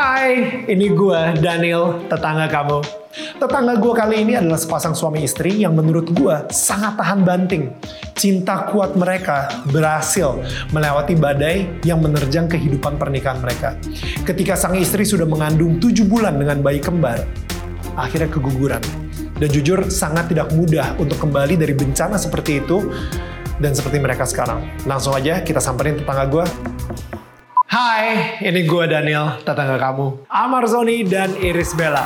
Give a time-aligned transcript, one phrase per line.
[0.00, 2.80] Hai, ini gue Daniel, tetangga kamu.
[3.36, 7.68] Tetangga gue kali ini adalah sepasang suami istri yang menurut gue sangat tahan banting.
[8.16, 10.40] Cinta kuat mereka berhasil
[10.72, 13.76] melewati badai yang menerjang kehidupan pernikahan mereka.
[14.24, 17.20] Ketika sang istri sudah mengandung 7 bulan dengan bayi kembar,
[17.92, 18.80] akhirnya keguguran.
[19.36, 22.88] Dan jujur sangat tidak mudah untuk kembali dari bencana seperti itu
[23.60, 24.64] dan seperti mereka sekarang.
[24.88, 26.46] Langsung aja kita samperin tetangga gue.
[27.70, 30.26] Hai, ini gue Daniel, tetangga kamu.
[30.26, 32.02] Amar Zoni dan Iris Bella.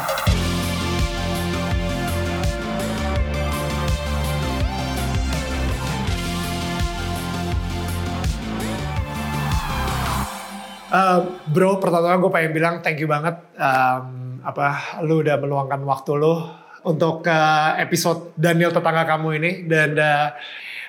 [10.93, 16.13] Uh, bro, pertama gue pengen bilang thank you banget um, apa lu udah meluangkan waktu
[16.13, 16.45] lu
[16.85, 20.29] untuk uh, episode Daniel tetangga kamu ini dan uh,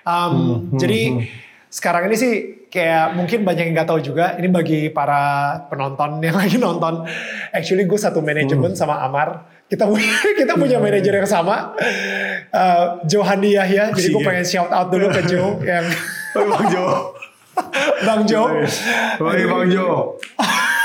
[0.03, 1.19] um, hmm, jadi hmm.
[1.71, 6.35] sekarang ini sih kayak mungkin banyak yang nggak tahu juga ini bagi para penonton yang
[6.35, 7.07] lagi nonton
[7.55, 8.79] actually gue satu manajemen hmm.
[8.79, 10.11] sama Amar kita punya
[10.43, 10.85] kita punya hmm.
[10.91, 11.71] manajer yang sama
[12.51, 15.87] uh, Johandi Yahya jadi gue pengen shout out dulu ke Joe yang
[16.35, 17.15] Bang Joe
[18.03, 18.51] Bang Jo.
[19.19, 20.19] Bang, Bang Jo.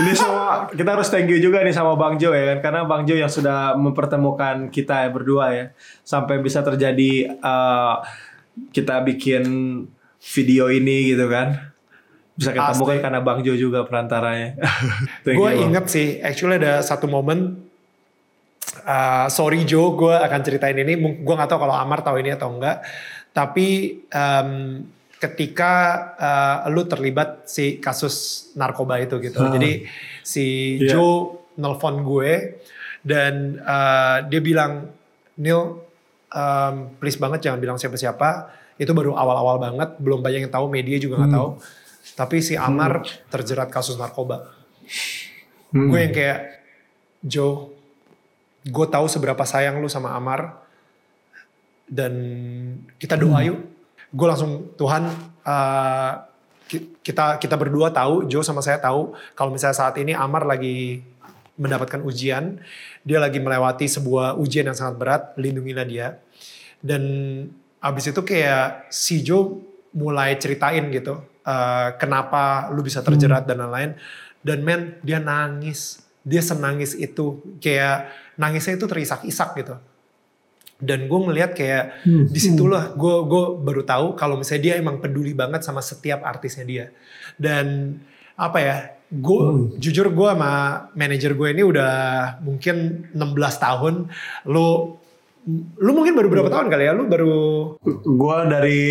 [0.00, 3.04] Ini semua kita harus thank you juga nih sama Bang Jo ya kan karena Bang
[3.04, 5.64] Jo yang sudah mempertemukan kita ya berdua ya
[6.06, 8.00] sampai bisa terjadi uh,
[8.72, 9.44] kita bikin
[10.20, 11.69] video ini gitu kan.
[12.36, 14.56] Bisa ketemu kan karena Bang Jo juga perantaranya.
[15.26, 17.70] gue inget sih, actually ada satu momen
[18.86, 21.20] uh, sorry Jo, gue akan ceritain ini.
[21.20, 22.84] Gue gak tahu kalau Amar tahu ini atau enggak.
[23.30, 24.82] Tapi um,
[25.20, 25.72] ketika
[26.16, 29.38] uh, lu terlibat si kasus narkoba itu gitu.
[29.44, 29.52] Hmm.
[29.52, 29.84] Jadi
[30.24, 30.96] si yeah.
[30.96, 32.56] Joe nelfon gue
[33.04, 34.88] dan uh, dia bilang,
[35.40, 35.80] Neil,
[36.32, 38.60] um, please banget jangan bilang siapa-siapa.
[38.80, 41.38] Itu baru awal-awal banget, belum banyak yang tahu, media juga nggak hmm.
[41.40, 41.48] tahu.
[42.16, 43.30] Tapi si Amar hmm.
[43.32, 44.50] terjerat kasus narkoba.
[45.70, 45.88] Hmm.
[45.88, 46.40] Gue yang kayak,
[47.20, 47.72] Joe,
[48.64, 50.60] gue tahu seberapa sayang lu sama Amar
[51.90, 52.12] dan
[53.00, 53.48] kita doa hmm.
[53.50, 53.58] yuk
[54.10, 55.10] gue langsung Tuhan
[55.42, 56.12] uh,
[57.02, 61.02] kita kita berdua tahu Joe sama saya tahu kalau misalnya saat ini Amar lagi
[61.58, 62.62] mendapatkan ujian
[63.02, 66.08] dia lagi melewati sebuah ujian yang sangat berat lindungilah dia
[66.78, 67.02] dan
[67.82, 69.58] abis itu kayak si Joe
[69.90, 71.18] mulai ceritain gitu
[71.50, 73.48] uh, kenapa lu bisa terjerat hmm.
[73.50, 73.90] dan lain-lain
[74.46, 79.74] dan men dia nangis dia senangis itu kayak nangisnya itu terisak-isak gitu
[80.80, 82.32] dan gue ngeliat kayak hmm.
[82.32, 86.64] di situlah gue gue baru tahu kalau misalnya dia emang peduli banget sama setiap artisnya
[86.64, 86.86] dia
[87.36, 87.98] dan
[88.40, 88.76] apa ya
[89.10, 89.76] gue hmm.
[89.76, 91.94] jujur gue sama manajer gue ini udah
[92.40, 93.18] mungkin 16
[93.60, 93.94] tahun
[94.48, 94.99] lo
[95.80, 97.38] lu mungkin baru berapa tahun kali ya lu baru
[98.04, 98.82] gue dari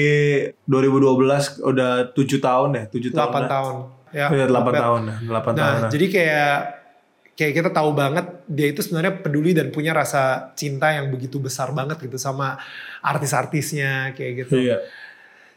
[0.66, 3.76] 2012 udah 7 tahun ya 7 tahun 8 tahun
[4.10, 6.80] ya 8 tahun 8 nah, tahun jadi kayak
[7.40, 11.72] kayak kita tahu banget dia itu sebenarnya peduli dan punya rasa cinta yang begitu besar
[11.72, 12.60] banget gitu sama
[13.00, 14.60] artis-artisnya kayak gitu.
[14.60, 14.84] Iya.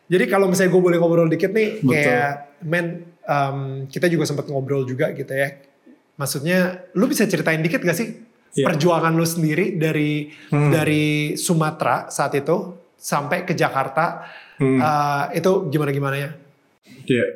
[0.07, 1.91] Jadi kalau misalnya gue boleh ngobrol dikit nih, Betul.
[1.91, 2.33] kayak
[2.63, 2.87] men
[3.27, 5.59] um, kita juga sempat ngobrol juga gitu ya.
[6.15, 8.15] Maksudnya, lu bisa ceritain dikit gak sih
[8.57, 8.67] iya.
[8.69, 10.71] perjuangan lu sendiri dari hmm.
[10.71, 11.05] dari
[11.37, 14.23] Sumatera saat itu sampai ke Jakarta
[14.63, 14.79] hmm.
[14.79, 16.31] uh, itu gimana gimana ya?
[17.07, 17.27] Iya.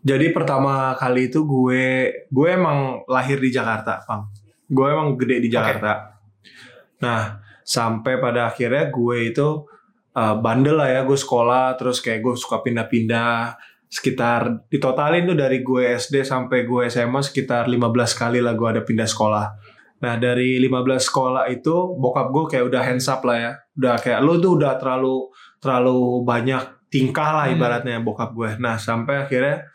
[0.00, 1.84] Jadi pertama kali itu gue
[2.30, 4.32] gue emang lahir di Jakarta, Pang.
[4.64, 5.92] Gue emang gede di Jakarta.
[5.92, 7.04] Okay.
[7.04, 9.68] Nah, sampai pada akhirnya gue itu
[10.16, 13.60] uh, bandel lah ya, gue sekolah terus kayak gue suka pindah-pindah
[13.90, 17.82] sekitar ditotalin tuh dari gue SD sampai gue SMA sekitar 15
[18.14, 19.46] kali lah gue ada pindah sekolah.
[20.00, 23.52] Nah dari 15 sekolah itu bokap gue kayak udah hands up lah ya.
[23.76, 25.28] Udah kayak lo tuh udah terlalu
[25.60, 27.54] terlalu banyak tingkah lah hmm.
[27.56, 28.06] ibaratnya hmm.
[28.06, 28.50] bokap gue.
[28.60, 29.68] Nah sampai akhirnya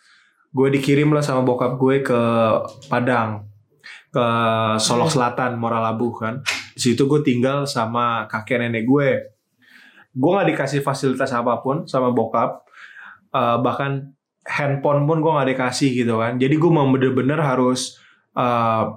[0.56, 2.22] gue dikirim lah sama bokap gue ke
[2.88, 3.44] Padang
[4.16, 4.28] ke
[4.80, 5.16] Solok hmm.
[5.20, 6.40] Selatan Moralabu kan
[6.76, 9.36] di situ gue tinggal sama kakek nenek gue
[10.16, 12.64] gue nggak dikasih fasilitas apa pun sama bokap
[13.36, 14.16] uh, bahkan
[14.48, 18.00] handphone pun gue nggak dikasih gitu kan jadi gue mau bener-bener harus
[18.40, 18.96] uh,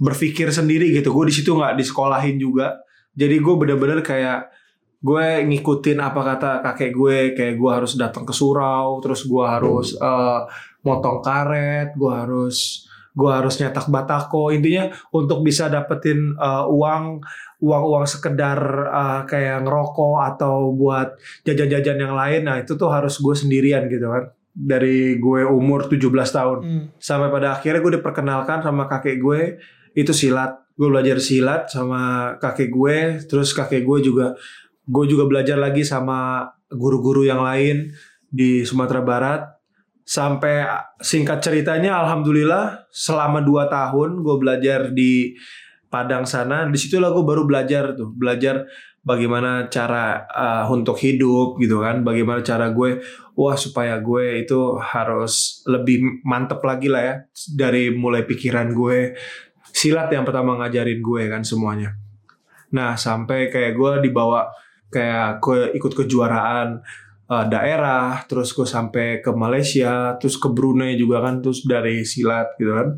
[0.00, 1.12] berpikir sendiri gitu.
[1.12, 2.80] Gue di situ nggak disekolahin juga.
[3.12, 4.48] Jadi gue bener-bener kayak
[5.00, 7.18] gue ngikutin apa kata kakek gue.
[7.36, 10.48] Kayak gue harus datang ke surau terus gue harus uh,
[10.80, 14.48] motong karet gue harus gue harus nyetak batako.
[14.56, 17.20] Intinya untuk bisa dapetin uh, uang
[17.60, 18.56] uang uang sekedar
[18.88, 24.08] uh, kayak ngerokok atau buat jajan-jajan yang lain nah itu tuh harus gue sendirian gitu
[24.08, 24.32] kan.
[24.50, 26.58] Dari gue umur 17 tahun.
[26.64, 26.84] Hmm.
[26.96, 29.42] sampai pada akhirnya gue diperkenalkan sama kakek gue
[29.94, 30.56] itu silat.
[30.78, 32.96] Gue belajar silat sama kakek gue.
[33.26, 34.32] Terus kakek gue juga
[34.90, 37.92] gue juga belajar lagi sama guru-guru yang lain
[38.30, 39.42] di Sumatera Barat.
[40.06, 40.66] Sampai
[40.98, 45.38] singkat ceritanya alhamdulillah selama 2 tahun gue belajar di
[45.90, 46.66] Padang sana.
[46.70, 48.14] Di situlah gue baru belajar tuh.
[48.14, 48.62] Belajar
[49.02, 52.06] bagaimana cara uh, untuk hidup gitu kan.
[52.06, 53.02] Bagaimana cara gue
[53.40, 57.14] wah supaya gue itu harus lebih mantep lagi lah ya
[57.56, 59.16] dari mulai pikiran gue
[59.72, 61.96] silat yang pertama ngajarin gue kan semuanya.
[62.74, 64.50] Nah sampai kayak gue dibawa
[64.90, 66.82] kayak gue ikut kejuaraan
[67.30, 72.54] uh, daerah terus gue sampai ke Malaysia terus ke Brunei juga kan terus dari silat
[72.58, 72.88] gitu kan.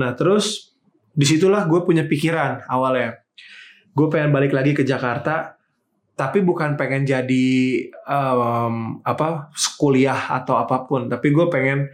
[0.00, 0.76] Nah terus
[1.12, 3.20] di situlah gue punya pikiran awalnya.
[3.92, 5.56] Gue pengen balik lagi ke Jakarta
[6.16, 7.48] tapi bukan pengen jadi
[8.04, 9.48] um, apa
[9.80, 11.08] kuliah atau apa pun.
[11.08, 11.88] Tapi gue pengen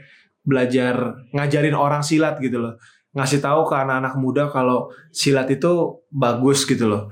[0.47, 2.79] belajar ngajarin orang silat gitu loh
[3.17, 7.09] ngasih tahu ke anak-anak muda kalau silat itu bagus gitu loh.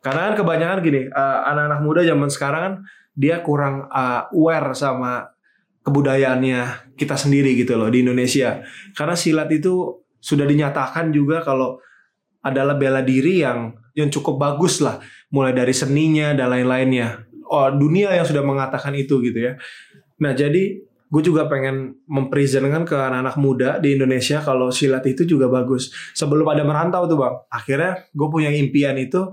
[0.00, 2.74] Karena kan kebanyakan gini uh, anak-anak muda zaman sekarang kan
[3.12, 5.28] dia kurang uh, aware sama
[5.84, 8.64] kebudayaannya kita sendiri gitu loh di Indonesia.
[8.96, 11.76] Karena silat itu sudah dinyatakan juga kalau
[12.42, 14.98] adalah bela diri yang yang cukup bagus lah.
[15.28, 17.28] Mulai dari seninya dan lain-lainnya.
[17.52, 19.52] Oh, dunia yang sudah mengatakan itu gitu ya.
[20.24, 20.80] Nah jadi
[21.12, 26.48] gue juga pengen mempresentkan ke anak-anak muda di Indonesia kalau silat itu juga bagus sebelum
[26.48, 29.28] ada merantau tuh bang akhirnya gue punya impian itu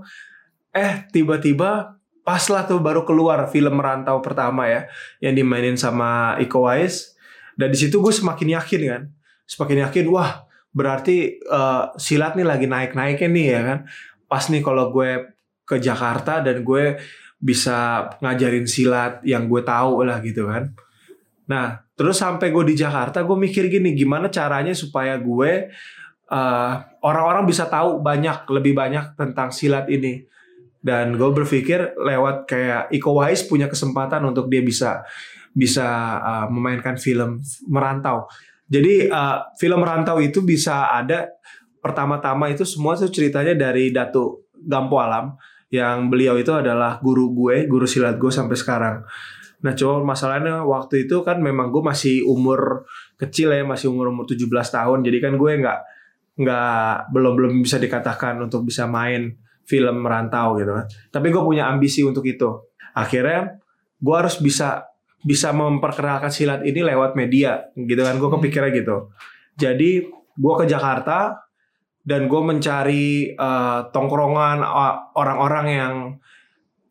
[0.76, 4.84] eh tiba-tiba pas lah tuh baru keluar film merantau pertama ya
[5.24, 7.16] yang dimainin sama Iko Uwais
[7.56, 9.02] dan di situ gue semakin yakin kan
[9.48, 13.78] semakin yakin wah berarti uh, silat nih lagi naik-naiknya nih ya kan.
[14.30, 15.34] Pas nih kalau gue
[15.66, 16.98] ke Jakarta dan gue
[17.40, 20.70] bisa ngajarin silat yang gue tahu lah gitu kan.
[21.50, 25.66] Nah, terus sampai gue di Jakarta gue mikir gini, gimana caranya supaya gue
[26.30, 30.22] uh, orang-orang bisa tahu banyak lebih banyak tentang silat ini.
[30.80, 35.02] Dan gue berpikir lewat kayak Iko Wais punya kesempatan untuk dia bisa
[35.50, 35.86] bisa
[36.22, 38.30] uh, memainkan film merantau.
[38.70, 41.26] Jadi uh, film Rantau itu bisa ada
[41.82, 45.34] pertama-tama itu semua tuh ceritanya dari Datu Gampo Alam
[45.74, 48.96] yang beliau itu adalah guru gue, guru silat gue sampai sekarang.
[49.60, 52.88] Nah, coba masalahnya waktu itu kan memang gue masih umur
[53.20, 54.98] kecil ya, masih umur umur 17 tahun.
[55.04, 55.80] Jadi kan gue nggak
[56.40, 59.36] nggak belum belum bisa dikatakan untuk bisa main
[59.68, 60.86] film merantau gitu kan.
[61.12, 62.48] Tapi gue punya ambisi untuk itu.
[62.96, 63.60] Akhirnya
[64.00, 64.90] gue harus bisa
[65.20, 68.36] bisa memperkenalkan silat ini lewat media gitu kan gue hmm.
[68.40, 68.96] kepikirnya gitu
[69.60, 71.44] jadi gue ke Jakarta
[72.00, 74.64] dan gue mencari uh, tongkrongan
[75.12, 75.94] orang-orang yang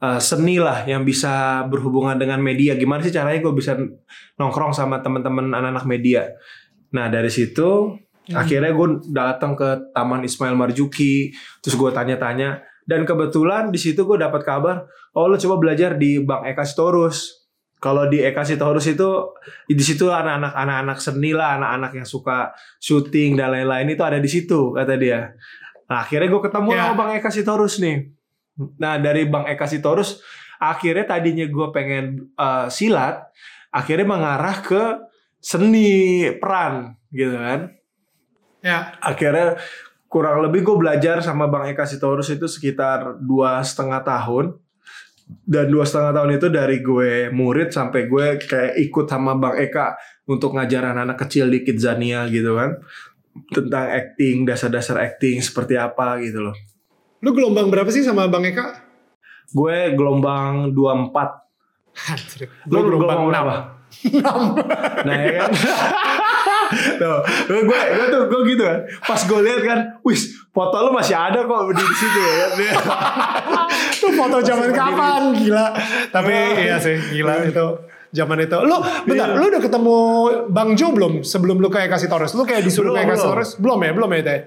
[0.04, 3.78] uh, seni lah yang bisa berhubungan dengan media gimana sih caranya gue bisa
[4.40, 6.36] nongkrong sama teman-teman anak-anak media
[6.90, 7.96] nah dari situ
[8.30, 8.36] hmm.
[8.36, 11.32] akhirnya gue datang ke Taman Ismail Marzuki
[11.62, 16.18] terus gue tanya-tanya dan kebetulan di situ gue dapat kabar oh lo coba belajar di
[16.24, 17.40] Bank Eka Sitorus
[17.80, 19.08] kalau di Eka Sitorus itu
[19.64, 24.28] di situ anak-anak anak-anak seni lah, anak-anak yang suka syuting dan lain-lain itu ada di
[24.28, 25.32] situ kata dia.
[25.88, 26.92] Nah, akhirnya gue ketemu yeah.
[26.92, 28.19] sama Bang Eka Sitorus nih.
[28.80, 30.20] Nah, dari Bang Eka Sitorus
[30.60, 33.32] akhirnya tadinya gue pengen uh, silat,
[33.72, 34.84] akhirnya mengarah ke
[35.40, 37.72] seni peran gitu kan.
[38.60, 39.00] Ya.
[39.00, 39.56] Akhirnya
[40.12, 44.60] kurang lebih gue belajar sama Bang Eka Sitorus itu sekitar dua setengah tahun
[45.46, 49.96] dan dua setengah tahun itu dari gue murid sampai gue kayak ikut sama Bang Eka
[50.26, 52.82] untuk ngajar anak-anak kecil di Kidzania gitu kan
[53.54, 56.58] tentang acting dasar-dasar acting seperti apa gitu loh.
[57.20, 58.80] Lu gelombang berapa sih sama Bang Eka?
[59.52, 62.72] Gue gelombang 24.
[62.72, 63.56] Lu gelombang, gelombang berapa?
[63.90, 64.22] 6.
[65.08, 65.50] nah ya kan.
[67.02, 67.18] tuh,
[67.50, 68.80] gue gue tuh gue gitu kan.
[69.04, 72.48] Pas gue lihat kan, wis foto lu masih ada kok di situ ya.
[74.00, 75.76] Tuh foto zaman kapan gila.
[76.14, 77.66] Tapi iya sih gila itu
[78.16, 78.58] zaman itu.
[78.64, 79.98] Lu bentar, lu udah ketemu
[80.54, 82.32] Bang Jo belum sebelum lu kayak kasih Torres?
[82.38, 83.52] Lu kayak disuruh kayak kasih Torres?
[83.60, 84.40] Belum ya, belum ya teh.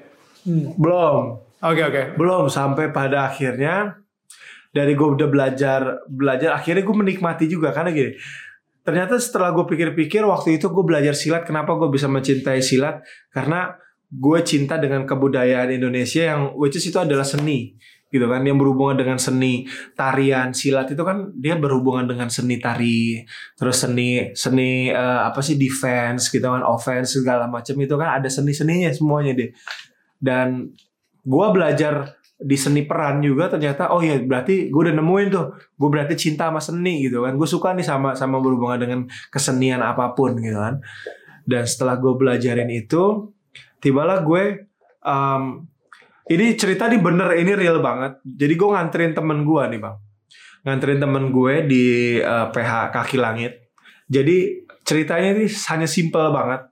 [0.47, 0.73] Hmm.
[0.79, 1.52] Belum.
[1.63, 1.95] Oke okay, oke.
[1.95, 2.05] Okay.
[2.19, 4.03] Belum sampai pada akhirnya
[4.73, 8.17] dari gue udah belajar belajar akhirnya gue menikmati juga karena gini
[8.83, 13.77] ternyata setelah gue pikir-pikir waktu itu gue belajar silat kenapa gue bisa mencintai silat karena
[14.11, 17.77] gue cinta dengan kebudayaan Indonesia yang which is itu adalah seni
[18.13, 19.65] gitu kan yang berhubungan dengan seni
[19.97, 23.25] tarian silat itu kan dia berhubungan dengan seni tari
[23.57, 28.29] terus seni seni uh, apa sih defense gitu kan offense segala macam itu kan ada
[28.29, 29.49] seni seninya semuanya deh
[30.21, 30.69] dan
[31.23, 35.47] gue belajar di seni peran juga ternyata oh ya berarti gue udah nemuin tuh.
[35.79, 37.39] Gue berarti cinta sama seni gitu kan.
[37.39, 39.01] Gue suka nih sama sama berhubungan dengan
[39.31, 40.83] kesenian apa pun gitu kan.
[41.47, 43.31] Dan setelah gue belajarin itu
[43.79, 44.67] tibalah gue
[45.03, 45.67] um,
[46.31, 48.19] ini cerita nih bener ini real banget.
[48.27, 49.97] Jadi gue nganterin temen gue nih bang.
[50.63, 51.85] Nganterin temen gue di
[52.23, 53.71] uh, PH kaki langit.
[54.07, 56.67] Jadi ceritanya ini hanya simple banget.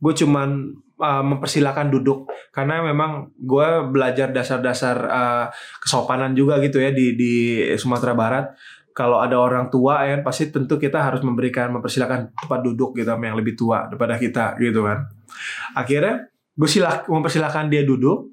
[0.00, 2.30] Gue cuman uh, mempersilahkan duduk.
[2.54, 5.46] Karena memang gue belajar dasar-dasar uh,
[5.82, 7.34] kesopanan juga gitu ya di di
[7.74, 8.46] Sumatera Barat.
[8.94, 13.26] Kalau ada orang tua ya pasti tentu kita harus memberikan mempersilahkan tempat duduk gitu sama
[13.26, 15.10] yang lebih tua daripada kita gitu kan.
[15.74, 18.30] Akhirnya gue silah mempersilahkan dia duduk.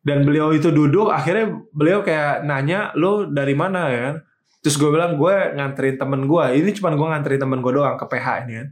[0.00, 3.92] Dan beliau itu duduk akhirnya beliau kayak nanya lo dari mana?
[3.92, 4.16] ya kan.
[4.64, 8.06] Terus gue bilang gue nganterin temen gue ini cuma gue nganterin temen gue doang ke
[8.08, 8.68] PH ini kan.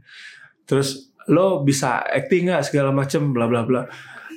[0.65, 3.85] Terus lo bisa acting nggak segala macem bla bla bla.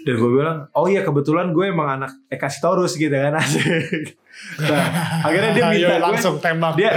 [0.03, 3.39] Dan gue bilang oh iya kebetulan gue emang anak Eka Sitorus gitu kan.
[3.39, 4.19] Asik
[4.65, 4.85] nah
[5.29, 6.73] akhirnya dia minta gue langsung tembak.
[6.75, 6.93] dia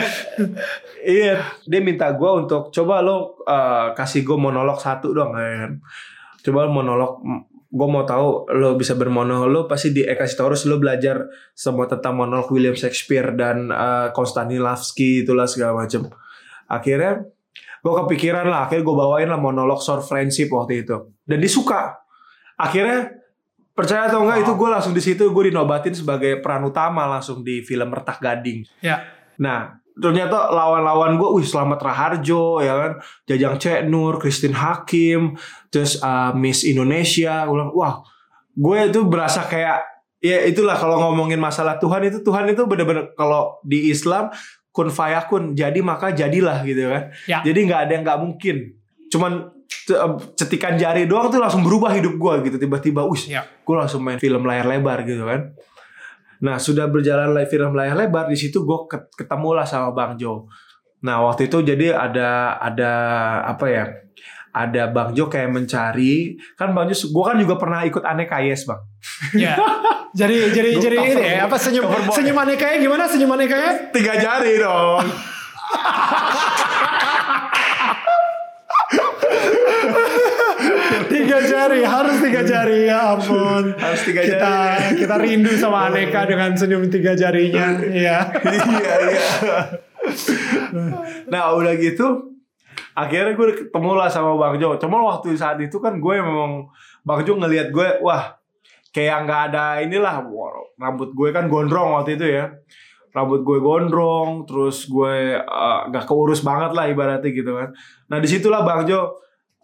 [1.04, 1.36] iya
[1.68, 5.72] dia minta gue untuk coba lo uh, kasih gue monolog satu dong ya kan.
[6.46, 7.22] Coba monolog
[7.76, 12.16] gue mau tahu lo bisa bermonolog lo pasti di Eka Sitorus lo belajar semua tentang
[12.16, 16.08] monolog William Shakespeare dan uh, Konstantinowski itulah segala macam
[16.72, 17.28] akhirnya
[17.86, 21.14] gue kepikiran lah akhirnya gue bawain lah monolog short friendship waktu itu.
[21.22, 21.94] Dan disuka
[22.58, 23.14] akhirnya
[23.78, 24.46] percaya atau enggak wow.
[24.50, 28.66] itu gue langsung di situ gue dinobatin sebagai peran utama langsung di film Retak Gading.
[28.82, 29.06] Ya.
[29.38, 32.92] Nah ternyata lawan-lawan gue, wih Selamat Raharjo ya kan,
[33.32, 35.40] Jajang Cek Nur, Christine Hakim,
[35.72, 38.02] terus uh, Miss Indonesia, gue bilang wah
[38.56, 39.84] gue itu berasa kayak
[40.26, 44.34] ya itulah kalau ngomongin masalah Tuhan itu Tuhan itu bener-bener kalau di Islam
[44.76, 47.40] kun fayakun jadi maka jadilah gitu kan, Ya.
[47.48, 48.56] jadi nggak ada yang nggak mungkin,
[49.08, 49.32] cuman
[50.36, 53.48] cetikan jari doang tuh langsung berubah hidup gue gitu tiba-tiba, wih Ya.
[53.48, 55.56] gue langsung main film layar lebar gitu kan.
[56.44, 58.80] Nah sudah berjalan live film layar lebar di situ gue
[59.16, 60.52] ketemu lah sama Bang Jo.
[61.00, 62.92] Nah waktu itu jadi ada ada
[63.48, 63.86] apa ya?
[64.56, 68.64] Ada Bang Jo kayak mencari kan Bang Jo, gue kan juga pernah ikut aneka yes
[68.64, 68.80] bang.
[69.36, 69.60] Ya.
[70.16, 71.84] Jadi jadi Gua jadi ini ya, apa senyum
[72.16, 73.92] senyum anekanya gimana senyum anekanya?
[73.92, 75.04] Tiga jari dong.
[81.06, 83.76] Tiga jari harus tiga jari ya ampun.
[83.78, 84.98] Harus tiga kita, jari.
[85.00, 87.78] Kita rindu sama aneka dengan senyum tiga jarinya.
[87.96, 88.18] Iya.
[88.46, 89.30] iya iya.
[91.30, 92.35] Nah udah gitu
[92.96, 94.80] akhirnya gue ketemu lah sama Bang Jo.
[94.80, 96.72] Cuma waktu saat itu kan gue memang
[97.04, 98.40] Bang Jo ngelihat gue wah
[98.96, 100.24] kayak nggak ada inilah.
[100.24, 102.56] Wah, rambut gue kan gondrong waktu itu ya.
[103.12, 107.76] Rambut gue gondrong terus gue eh, nggak keurus banget lah ibaratnya gitu kan.
[108.08, 109.20] Nah di situlah bang Jo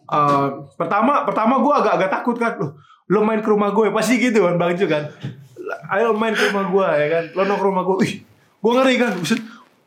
[0.06, 2.60] eh, pertama pertama gue agak-agak takut kan.
[2.60, 2.76] Lo
[3.08, 5.08] lo main ke rumah gue pasti gitu kan bang Jo kan.
[5.88, 7.24] Ayo main ke rumah gue ya kan.
[7.32, 8.14] Lo nong ke rumah gue ih
[8.62, 9.12] gue ngeri kan.
[9.16, 9.40] Buset,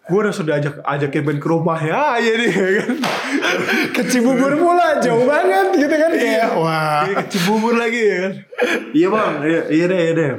[0.06, 2.96] gue udah sudah ajak ajakin main ke rumahnya aja nih ya kan
[3.90, 7.04] Ke Cibubur pula jauh banget gitu kan kayak wah.
[7.08, 8.34] Iya, ke Cibubur lagi ya kan.
[8.94, 10.32] Iya bang, iya, iya deh, iya deh.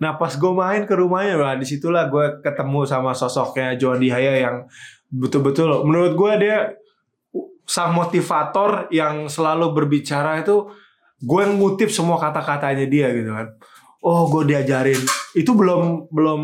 [0.00, 4.48] Nah pas gue main ke rumahnya, nah di situlah gue ketemu sama sosoknya Johan Dihaya
[4.48, 4.56] yang
[5.08, 6.58] betul-betul menurut gue dia
[7.66, 10.70] sang motivator yang selalu berbicara itu
[11.20, 13.48] gue ngutip semua kata-katanya dia gitu kan.
[14.04, 15.00] Oh gue diajarin
[15.34, 16.40] itu belum belum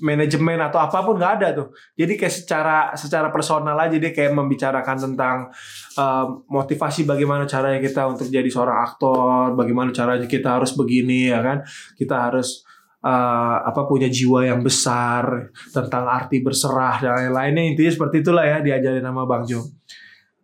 [0.00, 1.68] manajemen atau apa pun nggak ada tuh.
[1.96, 5.36] Jadi kayak secara secara personal aja dia kayak membicarakan tentang
[5.96, 11.40] um, motivasi bagaimana caranya kita untuk jadi seorang aktor, bagaimana caranya kita harus begini ya
[11.44, 11.62] kan.
[11.94, 12.64] Kita harus
[13.04, 18.58] uh, apa punya jiwa yang besar tentang arti berserah dan lain-lainnya intinya seperti itulah ya
[18.60, 19.64] diajarin sama Bang Jo.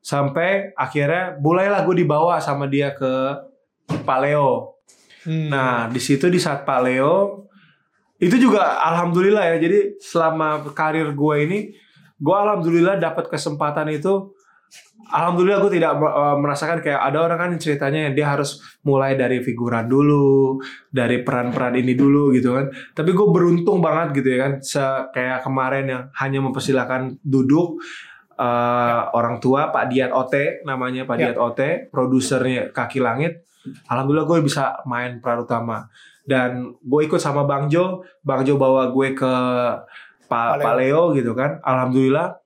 [0.01, 3.35] Sampai akhirnya mulailah gue dibawa sama dia ke
[4.07, 4.79] Pak Leo.
[5.27, 5.51] Hmm.
[5.51, 7.47] Nah, di situ di saat Pak Leo
[8.17, 9.57] itu juga alhamdulillah ya.
[9.61, 11.59] Jadi selama karir gue ini,
[12.17, 14.33] gue alhamdulillah dapat kesempatan itu.
[15.07, 19.39] Alhamdulillah gue tidak uh, merasakan kayak ada orang kan ceritanya yang dia harus mulai dari
[19.39, 20.59] figuran dulu,
[20.91, 22.67] dari peran-peran ini dulu gitu kan.
[22.91, 24.53] Tapi gue beruntung banget gitu ya kan.
[24.59, 24.83] Se
[25.15, 27.79] kayak kemarin yang hanya mempersilahkan duduk
[28.35, 31.23] uh, orang tua Pak Diat Ote namanya Pak Ya.
[31.31, 33.47] Diat Ote, produsernya Kaki Langit.
[33.87, 35.87] Alhamdulillah gue bisa main peran utama
[36.27, 39.33] dan gue ikut sama Bang Jo, Bang Jo bawa gue ke
[40.27, 41.63] Pak Pak Pak Leo gitu kan.
[41.63, 42.37] Alhamdulillah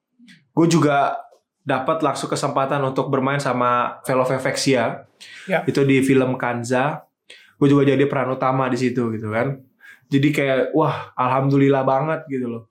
[0.52, 1.16] gue juga
[1.64, 5.08] dapat langsung kesempatan untuk bermain sama Velovexia.
[5.48, 5.64] Ya.
[5.64, 7.08] Itu di film Kanza.
[7.56, 9.60] Gue juga jadi peran utama di situ gitu kan.
[10.10, 12.62] Jadi kayak wah alhamdulillah banget gitu loh.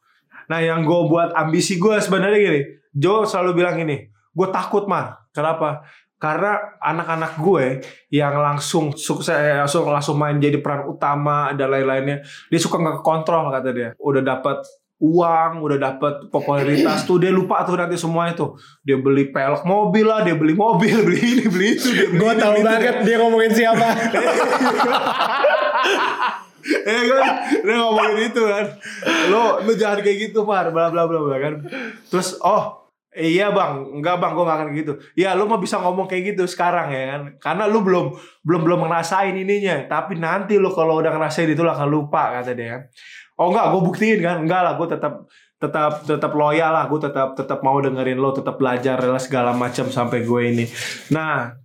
[0.49, 2.61] Nah yang gue buat ambisi gue sebenarnya gini.
[2.89, 5.29] Jo selalu bilang gini, gue takut mah.
[5.29, 5.85] Kenapa?
[6.19, 7.65] Karena anak-anak gue
[8.11, 13.47] yang langsung sukses langsung langsung main jadi peran utama dan lain-lainnya, dia suka nggak kontrol
[13.47, 13.89] kata dia.
[13.95, 14.59] Udah dapat
[14.99, 18.51] uang, udah dapat popularitas tuh dia lupa tuh nanti semua itu.
[18.83, 22.55] Dia beli pelek mobil lah, dia beli mobil, beli ini, beli itu, dia Gue tahu
[22.67, 23.87] banget dia ngomongin siapa.
[26.69, 27.25] ya kan
[27.63, 28.65] dia ngomongin itu kan
[29.31, 31.53] lo lo jangan kayak gitu par bla bla bla bla kan
[32.11, 34.93] terus oh Iya bang, enggak bang, gue gak akan gitu.
[35.17, 38.13] Ya lu mau bisa ngomong kayak gitu sekarang ya kan, karena lu belum
[38.45, 39.89] belum belum ngerasain ininya.
[39.89, 42.85] Tapi nanti lu kalau udah ngerasain itu lu akan lupa kata dia.
[43.33, 45.25] Oh enggak, gue buktiin kan, enggak lah, gue tetap
[45.57, 50.21] tetap tetap loyal lah, gue tetap tetap mau dengerin lo, tetap belajar segala macam sampai
[50.21, 50.65] gue ini.
[51.09, 51.57] Nah,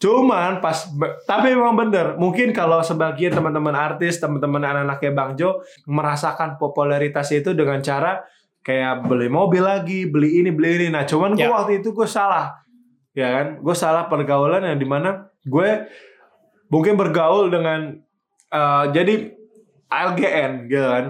[0.00, 0.88] Cuman pas
[1.28, 2.16] tapi memang bener.
[2.16, 8.24] Mungkin kalau sebagian teman-teman artis, teman-teman anak-anaknya Bang Jo merasakan popularitas itu dengan cara
[8.60, 10.86] kayak beli mobil lagi, beli ini, beli ini.
[10.92, 11.52] Nah, cuman gue ya.
[11.52, 12.60] waktu itu gue salah.
[13.16, 13.46] Ya kan?
[13.60, 15.88] Gue salah pergaulan yang di mana gue
[16.70, 17.98] mungkin bergaul dengan
[18.52, 19.32] uh, jadi
[19.90, 21.06] LGN gitu kan.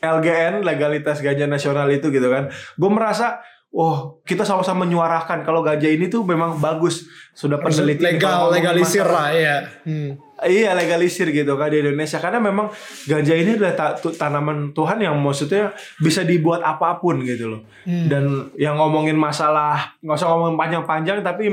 [0.00, 2.48] LGN legalitas ganja nasional itu gitu kan.
[2.78, 7.06] Gue merasa oh kita sama-sama menyuarakan kalau ganja ini tuh memang bagus
[7.38, 10.29] sudah penelitian legal legalisir lah ya hmm.
[10.48, 12.72] Iya legalisir gitu kan di Indonesia karena memang
[13.04, 18.06] ganja ini adalah ta tanaman Tuhan yang maksudnya bisa dibuat apa pun gitu loh hmm.
[18.08, 18.24] dan
[18.56, 21.52] yang ngomongin masalah nggak usah ngomongin panjang-panjang tapi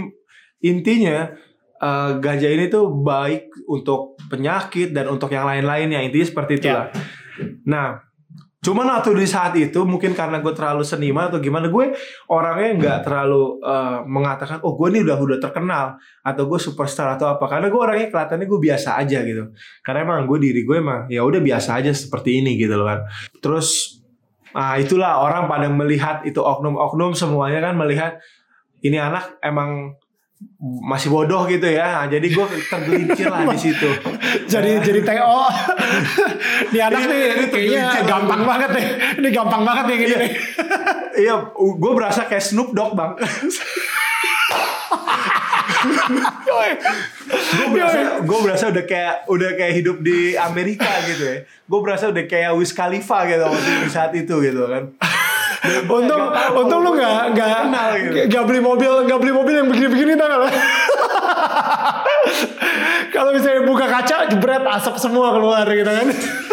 [0.64, 1.28] intinya
[1.84, 7.52] uh, ganja ini tuh baik untuk penyakit dan untuk yang lain-lainnya intinya seperti itulah yeah.
[7.68, 8.07] nah
[8.58, 11.94] Cuman waktu di saat itu mungkin karena gue terlalu seniman atau gimana gue
[12.28, 17.30] orangnya nggak terlalu uh, mengatakan oh gue ini udah udah terkenal atau gue superstar atau
[17.30, 17.46] apa.
[17.46, 19.54] Karena gue orangnya kelihatannya gue biasa aja gitu.
[19.86, 23.00] Karena emang gue diri gue emang ya udah biasa aja seperti ini gitu loh kan.
[23.38, 24.02] Terus
[24.58, 28.18] nah itulah orang pada melihat itu oknum-oknum semuanya kan melihat
[28.82, 29.94] ini anak emang
[30.62, 32.02] masih bodoh gitu ya.
[32.02, 33.90] Nah, jadi gue tergelincir lah di situ.
[34.46, 35.40] jadi jadi TO.
[36.74, 38.86] Ini anak nih ini kayaknya gampang banget nih.
[39.22, 40.14] Ini gampang banget nih gini.
[40.18, 40.30] Iya,
[41.18, 43.18] iya gue berasa kayak Snoop Dogg bang.
[46.48, 51.38] gue berasa gue berasa udah kayak udah kayak hidup di Amerika gitu ya.
[51.46, 54.94] Gue berasa udah kayak Wiz Khalifa gitu waktu di saat itu gitu kan
[55.90, 56.24] untung
[56.54, 58.18] untung lu nggak nggak gitu.
[58.30, 60.54] nggak beli mobil nggak beli mobil yang begini-begini tau gak
[63.14, 66.08] kalau misalnya buka kaca jebret asap semua keluar gitu kan.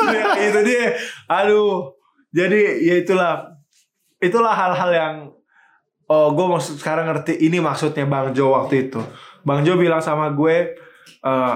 [0.08, 0.96] Ya, itu dia.
[1.28, 1.92] Aduh.
[2.34, 3.54] Jadi ya itulah.
[4.18, 5.14] Itulah hal-hal yang
[6.08, 9.00] oh gue maksud sekarang ngerti ini maksudnya bang Jo waktu itu.
[9.44, 10.72] Bang Jo bilang sama gue
[11.20, 11.54] uh,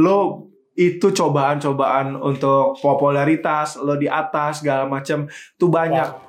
[0.00, 0.48] lo
[0.78, 5.26] itu cobaan-cobaan untuk popularitas lo di atas segala macam
[5.58, 6.27] tuh banyak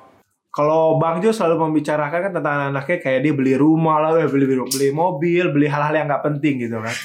[0.50, 4.90] kalau Bang Jo selalu membicarakan kan tentang anak-anaknya kayak dia beli rumah lah, beli beli
[4.90, 6.96] mobil, beli hal-hal yang nggak penting gitu kan.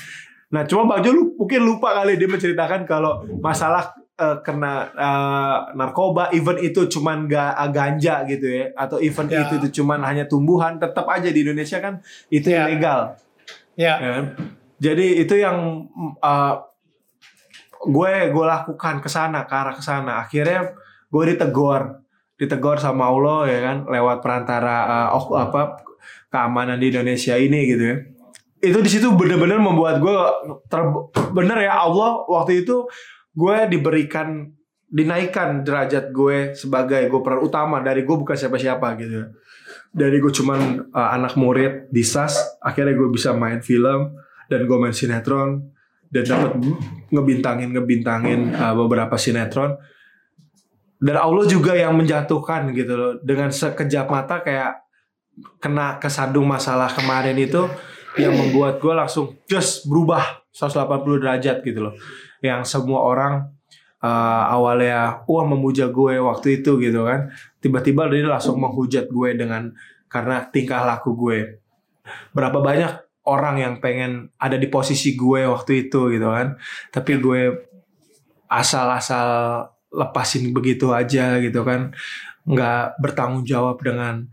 [0.50, 6.34] Nah, cuma Bang Jo mungkin lupa kali dia menceritakan kalau masalah uh, kena uh, narkoba,
[6.34, 9.46] event itu cuman gak ganja gitu ya, atau event ya.
[9.46, 12.02] itu itu cuman hanya tumbuhan, tetap aja di Indonesia kan
[12.34, 12.66] itu ya.
[12.66, 13.14] ilegal.
[13.78, 13.96] Ya.
[14.02, 14.10] ya.
[14.18, 14.26] Kan?
[14.82, 15.86] Jadi itu yang
[16.20, 16.56] uh,
[17.86, 20.26] gue gue lakukan ke sana, ke arah ke sana.
[20.26, 20.74] Akhirnya
[21.14, 22.05] gue ditegur
[22.36, 23.78] ditegur sama Allah ya kan?
[23.88, 25.80] Lewat perantara uh, oh, apa
[26.30, 27.98] keamanan di Indonesia ini gitu ya.
[28.64, 30.16] Itu di situ bener-bener membuat gue
[30.68, 30.82] ter
[31.32, 32.88] bener ya Allah waktu itu
[33.36, 34.52] gue diberikan
[34.86, 37.80] dinaikkan derajat gue sebagai gue peran utama.
[37.80, 39.28] Dari gue bukan siapa-siapa gitu ya.
[39.96, 44.16] Dari gue cuman uh, anak murid di SAS akhirnya gue bisa main film
[44.52, 45.72] dan gue main sinetron
[46.12, 46.54] dan dapat
[47.10, 49.76] ngebintangin ngebintangin uh, beberapa sinetron
[51.00, 53.12] dan Allah juga yang menjatuhkan gitu loh.
[53.20, 54.84] Dengan sekejap mata kayak
[55.60, 57.68] kena kesandung masalah kemarin itu
[58.16, 61.94] yang membuat gue langsung just berubah 180 derajat gitu loh.
[62.40, 63.34] Yang semua orang
[64.00, 67.28] uh, awalnya wah memuja gue waktu itu gitu kan.
[67.60, 69.76] Tiba-tiba dia langsung menghujat gue dengan
[70.08, 71.60] karena tingkah laku gue.
[72.32, 76.56] Berapa banyak orang yang pengen ada di posisi gue waktu itu gitu kan.
[76.94, 77.42] Tapi gue
[78.48, 79.28] asal-asal
[79.96, 81.96] lepasin begitu aja gitu kan.
[82.44, 84.28] Nggak bertanggung jawab dengan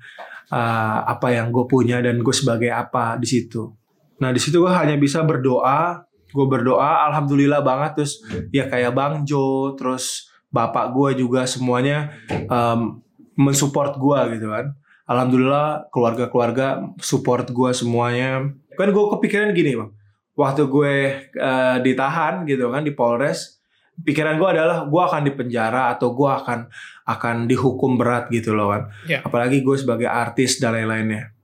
[0.53, 3.73] uh, apa yang gue punya dan gue sebagai apa di situ.
[4.21, 8.03] Nah di situ gue hanya bisa berdoa gue berdoa alhamdulillah banget.
[8.03, 8.13] Terus
[8.53, 12.13] ya kayak bang Jo terus bapak gue juga semuanya
[12.49, 13.01] um,
[13.37, 14.77] mensupport gue gitu kan.
[15.09, 18.49] Alhamdulillah keluarga-keluarga support gue semuanya.
[18.77, 19.91] Kan gue kepikiran gini bang.
[20.33, 20.95] Waktu gue
[21.37, 23.62] uh, ditahan gitu kan di Polres
[24.03, 26.67] pikiran gue adalah gue akan dipenjara atau gue akan
[27.07, 29.23] akan dihukum berat gitu loh kan yeah.
[29.23, 31.35] apalagi gue sebagai artis dan lain-lainnya.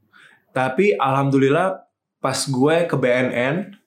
[0.52, 3.78] Tapi alhamdulillah pas gue ke BNN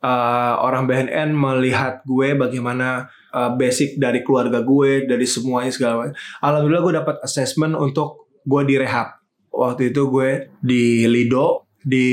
[0.00, 5.92] uh, eh, orang BNN melihat gue bagaimana uh, basic dari keluarga gue dari semuanya segala
[6.00, 9.20] macam alhamdulillah gue dapat assessment untuk gue direhab
[9.52, 12.08] waktu itu gue di Lido di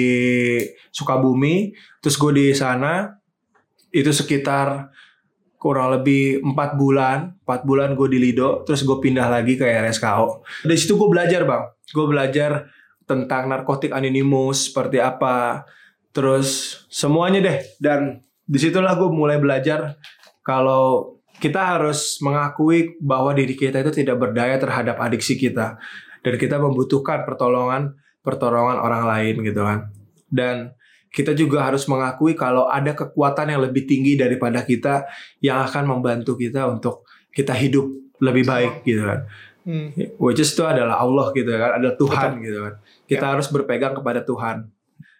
[0.91, 1.71] Sukabumi
[2.03, 3.07] terus gue di sana
[3.93, 4.89] itu sekitar
[5.63, 10.43] kurang lebih empat bulan empat bulan gue di Lido terus gue pindah lagi ke RSKO
[10.67, 11.63] dari situ gue belajar bang.
[11.93, 12.73] Gue belajar
[13.03, 15.67] tentang narkotik anonymous seperti apa.
[16.15, 17.57] Terus semuanya deh.
[17.77, 19.99] Dan di situlah gue mulai belajar
[20.43, 25.77] kalau kita harus mengakui bahwa diri kita itu tidak berdaya terhadap adiksi kita.
[26.23, 29.91] Dan kita membutuhkan pertolongan pertolongan orang lain gitu kan.
[30.31, 30.71] Dan
[31.13, 35.05] kita juga harus mengakui kalau ada kekuatan yang lebih tinggi daripada kita
[35.45, 37.85] yang akan membantu kita untuk kita hidup
[38.17, 39.29] lebih baik gitu kan
[39.69, 40.17] hmm.
[40.17, 42.45] which is itu adalah Allah gitu kan ada Tuhan Betul.
[42.49, 42.73] gitu kan
[43.05, 43.31] kita ya.
[43.37, 44.73] harus berpegang kepada Tuhan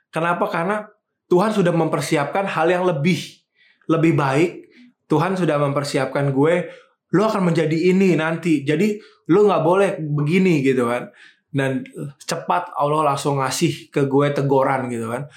[0.09, 0.89] kenapa karena
[1.29, 3.43] Tuhan sudah mempersiapkan hal yang lebih
[3.87, 4.51] lebih baik.
[5.11, 6.55] Tuhan sudah mempersiapkan gue,
[7.13, 8.63] lo akan menjadi ini nanti.
[8.63, 8.97] Jadi
[9.29, 11.11] lo nggak boleh begini gitu kan.
[11.53, 11.85] Dan
[12.17, 15.29] cepat Allah langsung ngasih ke gue teguran gitu kan.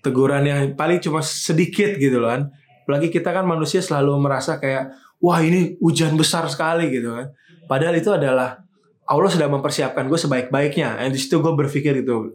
[0.00, 2.48] Teguran yang paling cuma sedikit gitu kan.
[2.84, 7.30] Apalagi kita kan manusia selalu merasa kayak, wah ini hujan besar sekali gitu kan.
[7.68, 8.64] Padahal itu adalah
[9.04, 10.98] Allah sudah mempersiapkan gue sebaik-baiknya.
[10.98, 12.34] Dan di situ gue berpikir gitu,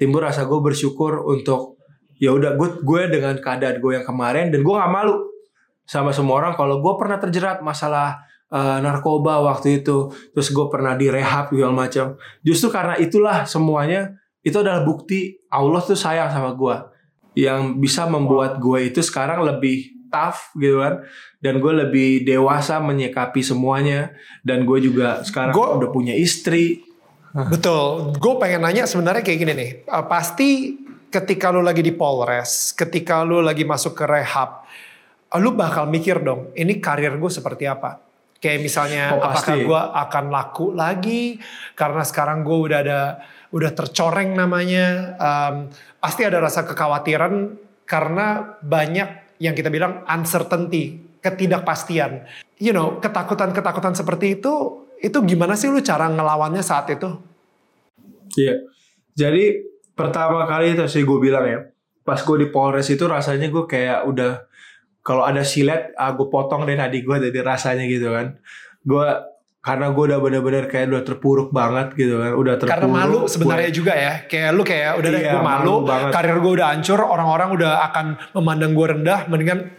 [0.00, 1.80] timbul rasa gue bersyukur untuk
[2.20, 5.28] ya udah gue gue dengan keadaan gue yang kemarin dan gue nggak malu
[5.88, 8.20] sama semua orang kalau gue pernah terjerat masalah
[8.52, 14.56] uh, narkoba waktu itu terus gue pernah direhab segala macam justru karena itulah semuanya itu
[14.56, 16.76] adalah bukti Allah tuh sayang sama gue
[17.38, 21.06] yang bisa membuat gue itu sekarang lebih tough gitu kan.
[21.40, 24.12] Dan gue lebih dewasa menyikapi semuanya.
[24.42, 26.84] Dan gue juga sekarang gua, udah punya istri.
[27.32, 28.18] Betul.
[28.18, 29.70] Gue pengen nanya sebenarnya kayak gini nih.
[29.86, 30.76] Uh, pasti
[31.08, 34.66] ketika lu lagi di Polres, ketika lu lagi masuk ke rehab,
[35.38, 38.02] lu bakal mikir dong, ini karir gue seperti apa?
[38.40, 41.36] Kayak misalnya oh, apakah gue akan laku lagi?
[41.76, 43.00] Karena sekarang gue udah ada
[43.50, 45.14] udah tercoreng namanya.
[45.18, 45.54] Um,
[45.98, 52.26] pasti ada rasa kekhawatiran karena banyak yang kita bilang uncertainty, ketidakpastian.
[52.60, 57.08] You know, ketakutan-ketakutan seperti itu, itu gimana sih lu cara ngelawannya saat itu?
[58.36, 58.68] Iya.
[59.16, 61.60] Jadi pertama kali itu sih gue bilang ya
[62.00, 64.48] pas gue di Polres itu rasanya gue kayak udah
[65.04, 68.40] kalau ada silet ah, gue potong deh nadi gue dari rasanya gitu kan
[68.80, 69.06] gue
[69.60, 73.68] karena gue udah bener-bener kayak udah terpuruk banget gitu kan udah terpuruk karena malu sebenarnya
[73.68, 74.14] gue, juga ya.
[74.24, 78.06] Kayak lu kayak udah iya, gue malu, malu karir gue udah hancur orang-orang udah akan
[78.40, 79.76] memandang gue rendah mendingan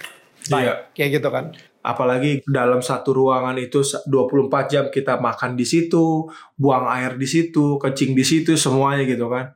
[0.54, 0.86] iya.
[0.94, 1.58] kayak gitu kan.
[1.82, 7.82] Apalagi dalam satu ruangan itu 24 jam kita makan di situ buang air di situ
[7.82, 9.50] kencing di situ semuanya gitu kan.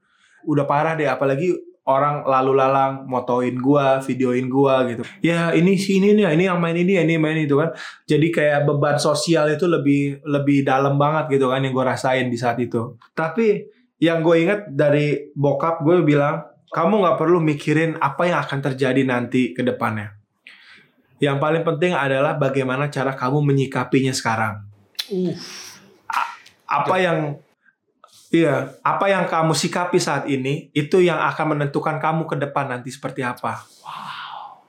[0.50, 1.54] Udah parah deh apalagi
[1.86, 5.06] orang lalu lalang motoin gua, videoin gua gitu.
[5.22, 7.72] Ya ini sih ini nih, ini yang main ini, ini main itu kan.
[8.10, 12.38] Jadi kayak beban sosial itu lebih lebih dalam banget gitu kan yang gua rasain di
[12.38, 12.98] saat itu.
[13.14, 16.44] Tapi yang gue inget dari bokap gue bilang,
[16.76, 20.20] kamu nggak perlu mikirin apa yang akan terjadi nanti ke depannya.
[21.24, 24.68] Yang paling penting adalah bagaimana cara kamu menyikapinya sekarang.
[25.06, 25.38] Uh.
[26.66, 27.38] apa yang
[28.36, 32.92] Iya, apa yang kamu sikapi saat ini itu yang akan menentukan kamu ke depan nanti
[32.92, 33.64] seperti apa.
[33.80, 34.60] Wow.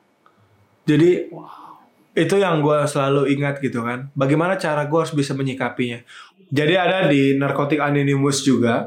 [0.87, 1.75] Jadi wow.
[2.15, 4.07] itu yang gue selalu ingat gitu kan.
[4.15, 5.99] Bagaimana cara gue harus bisa menyikapinya.
[6.47, 8.87] Jadi ada di narkotik anonymous juga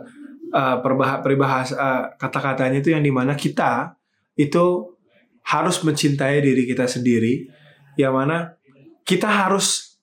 [0.55, 0.79] uh,
[1.19, 3.99] peribahas uh, kata-katanya itu yang di mana kita
[4.39, 4.95] itu
[5.43, 7.51] harus mencintai diri kita sendiri,
[7.99, 8.55] yang mana
[9.03, 9.97] kita harus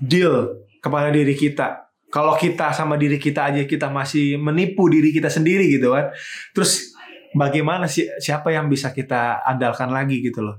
[0.00, 5.28] deal kepada diri kita kalau kita sama diri kita aja kita masih menipu diri kita
[5.28, 6.12] sendiri gitu kan.
[6.56, 6.96] Terus
[7.36, 10.56] bagaimana sih siapa yang bisa kita andalkan lagi gitu loh?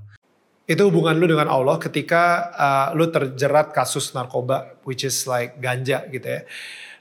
[0.70, 6.06] Itu hubungan lu dengan Allah ketika uh, lu terjerat kasus narkoba which is like ganja
[6.14, 6.46] gitu ya.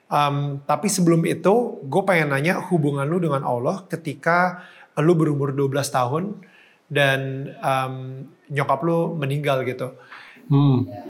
[0.09, 4.65] Um, tapi sebelum itu gue pengen nanya hubungan lu dengan Allah ketika
[4.97, 6.23] lu berumur 12 tahun
[6.89, 9.93] dan um, nyokap lu meninggal gitu.
[10.49, 11.09] Hmm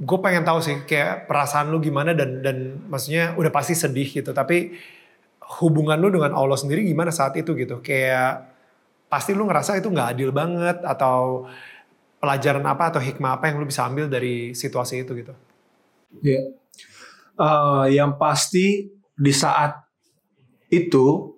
[0.00, 4.32] gue pengen tahu sih kayak perasaan lu gimana dan dan maksudnya udah pasti sedih gitu.
[4.32, 4.72] Tapi
[5.60, 7.84] hubungan lu dengan Allah sendiri gimana saat itu gitu?
[7.84, 8.48] Kayak
[9.12, 11.44] pasti lu ngerasa itu nggak adil banget atau
[12.16, 15.34] pelajaran apa atau hikmah apa yang lu bisa ambil dari situasi itu gitu?
[16.24, 16.44] Ya yeah.
[17.36, 18.88] uh, yang pasti
[19.20, 19.84] di saat
[20.72, 21.36] itu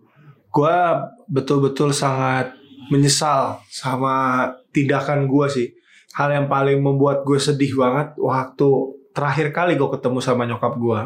[0.53, 0.79] gue
[1.27, 2.55] betul-betul sangat
[2.93, 5.69] menyesal sama tindakan gue sih
[6.13, 8.69] hal yang paling membuat gue sedih banget waktu
[9.17, 11.01] terakhir kali gue ketemu sama nyokap gue.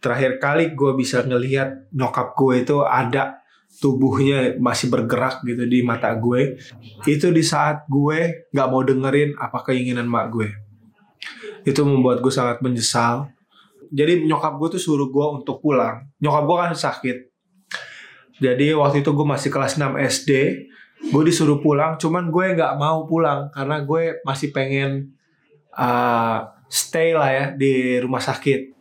[0.00, 3.40] Terakhir kali gue bisa ngelihat nyokap gue itu ada
[3.80, 6.56] tubuhnya masih bergerak gitu di mata gue.
[7.08, 10.48] Itu di saat gue gak mau dengerin apa keinginan mak gue.
[11.64, 13.28] Itu membuat gue sangat menyesal.
[13.92, 16.04] Jadi nyokap gue tuh suruh gue untuk pulang.
[16.20, 17.18] Nyokap gue kan sakit.
[18.42, 20.30] Jadi waktu itu gue masih kelas 6 SD
[21.00, 25.14] gue disuruh pulang cuman gue nggak mau pulang karena gue masih pengen
[25.74, 28.74] uh, stay lah ya di rumah sakit.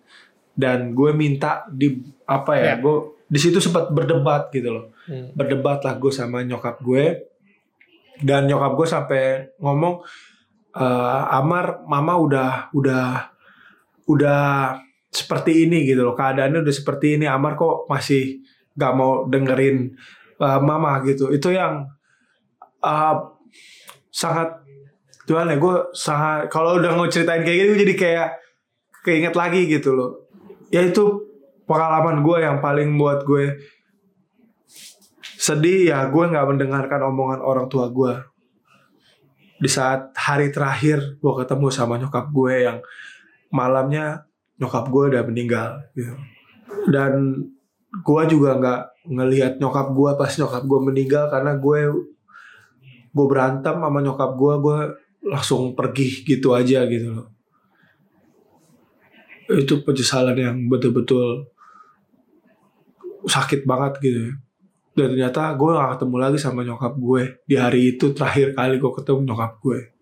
[0.54, 1.98] Dan gue minta di
[2.30, 2.78] apa ya yeah.
[2.78, 2.96] gue
[3.26, 4.86] di situ sempat berdebat gitu loh.
[5.04, 5.36] Hmm.
[5.36, 7.28] berdebat lah gue sama nyokap gue
[8.24, 9.24] dan nyokap gue sampai
[9.60, 10.00] ngomong
[10.78, 13.34] uh, Amar mama udah udah
[14.08, 14.44] udah
[15.14, 16.18] seperti ini gitu loh.
[16.18, 17.26] Keadaannya udah seperti ini.
[17.30, 18.42] Amar kok masih
[18.74, 19.94] gak mau dengerin
[20.42, 21.30] uh, mama gitu.
[21.30, 21.86] Itu yang
[22.84, 23.16] uh,
[24.14, 24.62] sangat
[25.24, 28.30] Tuhan ya gue sangat kalau udah mau ceritain kayak gitu jadi kayak
[29.08, 30.12] keinget lagi gitu loh.
[30.68, 31.24] Ya itu
[31.64, 33.56] pengalaman gue yang paling buat gue
[35.40, 38.16] sedih ya gue nggak mendengarkan omongan orang tua gue
[39.60, 42.78] di saat hari terakhir gue ketemu sama nyokap gue yang
[43.52, 44.28] malamnya
[44.60, 46.16] nyokap gue udah meninggal gitu.
[46.92, 47.44] Dan
[48.04, 51.80] gue juga nggak ngelihat nyokap gue pas nyokap gue meninggal karena gue
[53.14, 54.80] gue berantem sama nyokap gue gue
[55.30, 57.28] langsung pergi gitu aja gitu loh.
[59.54, 61.48] Itu penyesalan yang betul-betul
[63.30, 64.34] sakit banget gitu ya.
[64.94, 68.92] Dan ternyata gue gak ketemu lagi sama nyokap gue di hari itu terakhir kali gue
[68.94, 69.94] ketemu nyokap gue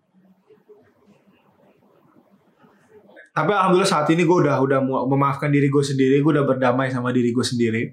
[3.32, 7.08] tapi alhamdulillah saat ini gue udah udah memaafkan diri gue sendiri gue udah berdamai sama
[7.16, 7.88] diri gue sendiri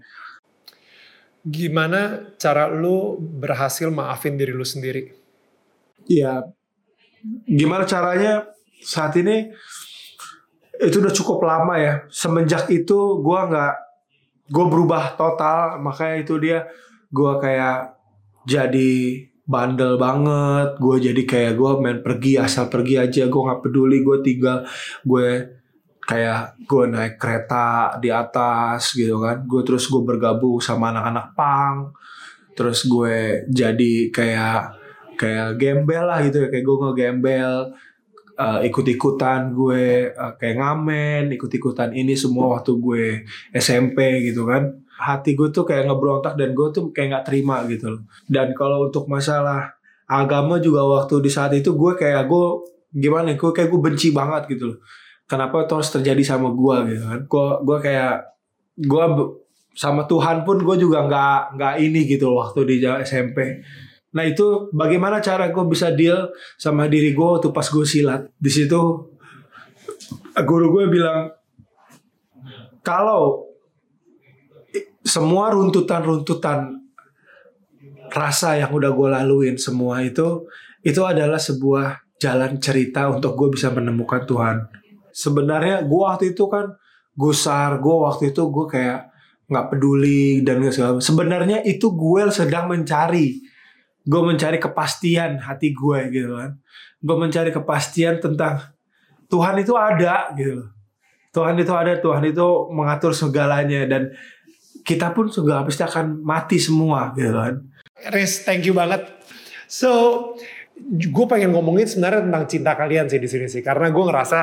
[1.49, 5.11] gimana cara lu berhasil maafin diri lu sendiri?
[6.05, 6.45] Ya
[7.45, 8.47] gimana caranya?
[8.79, 9.51] Saat ini
[10.79, 12.07] itu udah cukup lama ya.
[12.07, 13.75] Semenjak itu gue nggak
[14.49, 15.83] gue berubah total.
[15.83, 16.69] Makanya itu dia
[17.11, 17.99] gue kayak
[18.47, 20.79] jadi bandel banget.
[20.79, 23.27] Gue jadi kayak gue main pergi asal pergi aja.
[23.27, 24.63] Gue nggak peduli gue tinggal
[25.03, 25.58] gue
[26.09, 31.77] kayak gue naik kereta di atas gitu kan gue terus gue bergabung sama anak-anak pang
[32.57, 34.61] terus gue jadi kayak
[35.21, 37.53] kayak gembel lah gitu ya kayak gue ngegembel
[38.41, 43.05] uh, ikut-ikutan gue uh, kayak ngamen ikut-ikutan ini semua waktu gue
[43.53, 47.95] SMP gitu kan hati gue tuh kayak ngebrontak dan gue tuh kayak nggak terima gitu
[47.95, 48.01] loh.
[48.27, 52.45] Dan kalau untuk masalah agama juga waktu di saat itu gue kayak gue
[52.91, 54.79] gimana gue kayak gue benci banget gitu loh.
[55.29, 57.21] Kenapa itu harus terjadi sama gue gitu kan?
[57.29, 58.15] Gue gue kayak
[58.81, 59.05] gue
[59.77, 63.61] sama Tuhan pun gue juga nggak nggak ini gitu waktu di SMP.
[64.09, 68.49] Nah itu bagaimana cara gue bisa deal sama diri gue waktu pas gue silat di
[68.49, 68.81] situ
[70.39, 71.29] guru gue bilang
[72.81, 73.45] kalau
[75.05, 76.79] semua runtutan-runtutan
[78.09, 80.49] rasa yang udah gue laluin semua itu
[80.81, 84.57] itu adalah sebuah jalan cerita untuk gue bisa menemukan Tuhan.
[85.19, 86.71] Sebenarnya gue waktu itu kan
[87.11, 89.11] gusar, gue waktu itu gue kayak
[89.51, 91.03] nggak peduli dan segala.
[91.03, 93.43] Sebenarnya itu gue sedang mencari,
[94.07, 96.55] gue mencari kepastian hati gue gitu kan.
[97.03, 98.63] Gue mencari kepastian tentang
[99.27, 100.79] Tuhan itu ada gitu
[101.29, 104.09] Tuhan itu ada, Tuhan itu mengatur segalanya dan
[104.81, 107.61] kita pun juga pasti akan mati semua gitu kan.
[108.09, 109.05] Riz, thank you banget.
[109.69, 110.33] So,
[110.89, 114.39] gue pengen ngomongin sebenarnya tentang cinta kalian sih di sini sih, karena gue ngerasa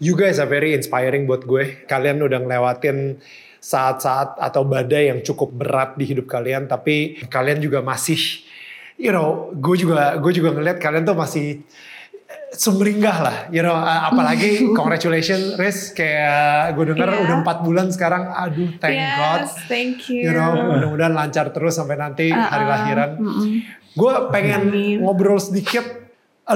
[0.00, 1.84] you guys are very inspiring buat gue.
[1.84, 3.20] Kalian udah ngelewatin
[3.60, 8.16] saat-saat atau badai yang cukup berat di hidup kalian, tapi kalian juga masih,
[8.96, 11.60] you know, gue juga gue juga ngeliat kalian tuh masih
[12.50, 17.22] sumringah lah, you know, apalagi congratulations Riz, kayak gue denger yeah.
[17.28, 21.76] udah empat bulan sekarang, aduh thank yes, God, thank you, you know, mudah-mudahan lancar terus
[21.76, 22.48] sampai nanti uh -uh.
[22.48, 23.10] hari lahiran.
[23.20, 23.48] Mm -mm.
[23.90, 24.96] Gue pengen Amin.
[25.02, 25.99] ngobrol sedikit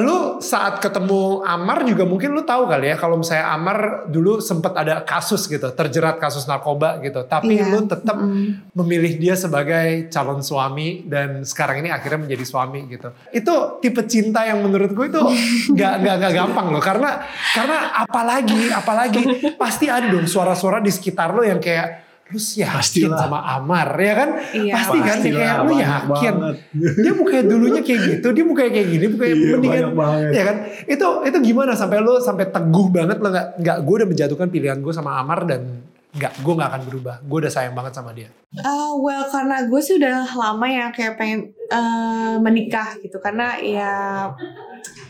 [0.02, 4.74] lu saat ketemu Amar juga mungkin lu tahu kali ya kalau misalnya Amar dulu sempat
[4.74, 7.70] ada kasus gitu terjerat kasus narkoba gitu tapi yeah.
[7.70, 8.74] lu tetap mm.
[8.74, 14.42] memilih dia sebagai calon suami dan sekarang ini akhirnya menjadi suami gitu itu tipe cinta
[14.46, 15.22] yang menurut gue itu
[15.74, 17.10] nggak nggak nggak gampang loh karena
[17.54, 19.22] karena apalagi apalagi
[19.62, 23.18] pasti ada dong suara-suara di sekitar lo yang kayak lu yakin Pastilah.
[23.20, 24.28] sama Amar ya kan?
[24.56, 24.72] Iya.
[24.72, 25.16] pasti kan?
[25.20, 26.34] Pastilah, kayak lu yakin?
[26.40, 26.56] banget.
[27.04, 29.84] dia bukannya dulunya kayak gitu dia bukannya kayak gini bukannya iya, mendingan
[30.32, 30.56] ya kan?
[30.88, 31.72] Itu itu gimana?
[31.76, 35.44] Sampai lu sampai teguh banget lo nggak nggak gue udah menjatuhkan pilihan gue sama Amar
[35.44, 35.84] dan
[36.14, 37.16] nggak gue nggak akan berubah.
[37.28, 38.32] Gue udah sayang banget sama dia.
[38.56, 43.20] Uh, well karena gue sih udah lama ya kayak pengen uh, menikah gitu.
[43.20, 43.92] Karena ya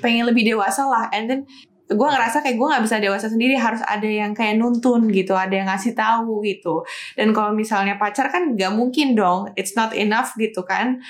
[0.03, 1.07] pengen lebih dewasa lah.
[1.15, 1.41] And then
[1.85, 5.53] gue ngerasa kayak gue nggak bisa dewasa sendiri harus ada yang kayak nuntun gitu ada
[5.53, 6.81] yang ngasih tahu gitu.
[7.13, 11.05] Dan kalau misalnya pacar kan nggak mungkin dong it's not enough gitu kan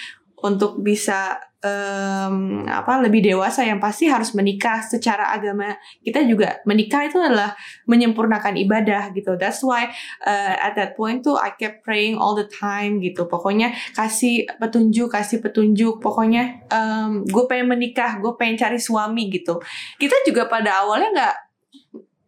[0.44, 5.74] untuk bisa um, apa lebih dewasa yang pasti harus menikah secara agama
[6.04, 6.60] kita juga.
[6.68, 7.56] Menikah itu adalah
[7.88, 9.40] menyempurnakan ibadah gitu.
[9.40, 9.88] That's why
[10.22, 13.24] uh, at that point tuh I kept praying all the time gitu.
[13.24, 16.04] Pokoknya kasih petunjuk kasih petunjuk.
[16.04, 19.58] Pokoknya um, gue pengen menikah gue pengen cari suami gitu.
[19.96, 21.34] Kita juga pada awalnya nggak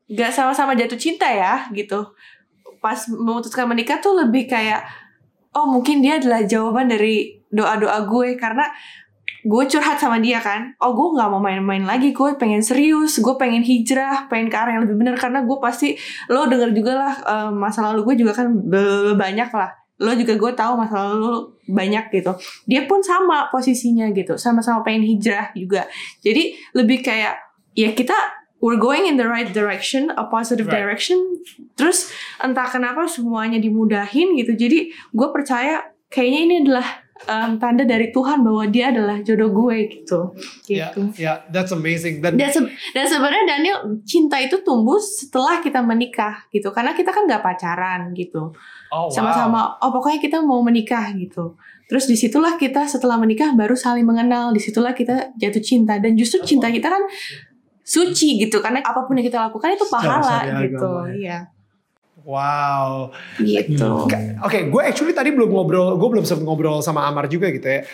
[0.06, 2.08] nggak sama-sama jatuh cinta ya gitu.
[2.80, 4.80] Pas memutuskan menikah tuh lebih kayak
[5.52, 8.36] oh mungkin dia adalah jawaban dari doa-doa gue.
[8.40, 8.64] Karena
[9.46, 10.74] gue curhat sama dia kan.
[10.82, 12.10] Oh gue nggak mau main-main lagi.
[12.10, 13.22] Gue pengen serius.
[13.22, 14.26] Gue pengen hijrah.
[14.26, 15.94] Pengen ke arah yang lebih benar karena gue pasti
[16.26, 18.50] lo denger juga lah uh, masa lalu gue juga kan
[19.14, 19.70] banyak lah.
[20.02, 21.34] Lo juga gue tahu masa lalu lo
[21.70, 22.32] banyak gitu.
[22.66, 24.34] Dia pun sama posisinya gitu.
[24.34, 25.86] Sama-sama pengen hijrah juga.
[26.20, 27.38] Jadi lebih kayak
[27.78, 28.18] ya kita
[28.58, 30.82] we're going in the right direction a positive right.
[30.82, 31.22] direction.
[31.78, 32.10] Terus
[32.42, 34.58] entah kenapa semuanya dimudahin gitu.
[34.58, 39.76] Jadi gue percaya kayaknya ini adalah um, tanda dari Tuhan bahwa dia adalah jodoh gue
[39.88, 40.36] gitu.
[40.68, 41.16] Ya, gitu.
[41.16, 42.20] Yeah, yeah, that's amazing.
[42.20, 42.60] Dan dan, se
[42.92, 48.12] dan sebenarnya Daniel cinta itu tumbuh setelah kita menikah gitu, karena kita kan nggak pacaran
[48.12, 48.52] gitu.
[48.92, 51.56] Oh, Sama-sama, oh pokoknya kita mau menikah gitu.
[51.86, 56.18] Terus di situlah kita setelah menikah baru saling mengenal, di situlah kita jatuh cinta dan
[56.18, 57.02] justru cinta kita kan
[57.86, 61.46] suci gitu karena apa pun yang kita lakukan itu pahala gitu, iya.
[62.26, 63.14] Wow.
[63.38, 63.86] Gitu.
[63.86, 67.64] Oke, okay, gue actually tadi belum ngobrol, gue belum sempat ngobrol sama Amar juga gitu
[67.70, 67.86] ya.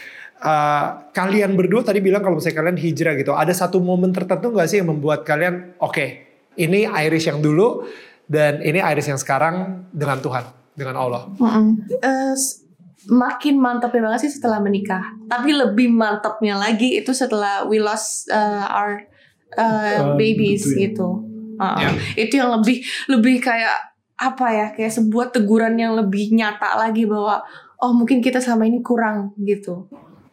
[0.42, 4.66] Uh, kalian berdua tadi bilang kalau misalnya kalian hijrah gitu, ada satu momen tertentu gak
[4.66, 6.09] sih yang membuat kalian, oke, okay,
[6.57, 7.87] ini Iris yang dulu
[8.27, 11.29] dan ini Iris yang sekarang dengan Tuhan, dengan Allah.
[11.37, 11.66] Mm -hmm.
[12.03, 12.35] uh,
[13.12, 15.03] makin mantapnya banget sih setelah menikah.
[15.27, 19.05] Tapi lebih mantapnya lagi itu setelah we lost uh, our
[19.61, 21.09] uh, babies uh, gitu.
[21.59, 21.95] Uh, yeah.
[22.16, 23.92] Itu yang lebih lebih kayak
[24.23, 27.43] apa ya kayak sebuah teguran yang lebih nyata lagi bahwa
[27.83, 29.91] oh mungkin kita selama ini kurang gitu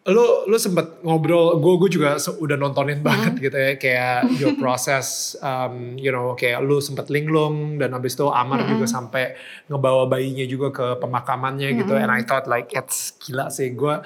[0.09, 3.43] lu lu sempet ngobrol gue gue juga udah nontonin banget hmm.
[3.45, 8.25] gitu ya kayak your process um, you know kayak lu sempet linglung dan abis itu
[8.31, 8.69] Amar hmm.
[8.73, 9.37] juga sampai
[9.69, 11.77] ngebawa bayinya juga ke pemakamannya hmm.
[11.85, 14.01] gitu and I thought like it's gila sih gue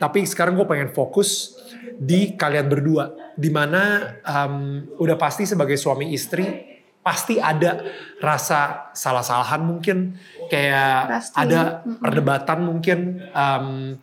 [0.00, 1.58] tapi sekarang gue pengen fokus
[2.00, 6.71] di kalian berdua di mana um, udah pasti sebagai suami istri
[7.02, 7.82] pasti ada
[8.22, 10.14] rasa salah-salahan mungkin
[10.46, 11.34] kayak pasti.
[11.34, 12.98] ada perdebatan mungkin
[13.34, 13.98] um,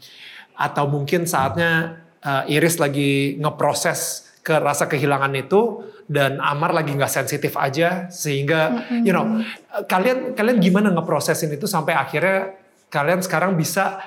[0.59, 7.11] atau mungkin saatnya uh, Iris lagi ngeproses ke rasa kehilangan itu dan Amar lagi nggak
[7.11, 9.01] sensitif aja sehingga mm-hmm.
[9.07, 9.39] you know
[9.87, 12.59] kalian kalian gimana ngeprosesin itu sampai akhirnya
[12.91, 14.03] kalian sekarang bisa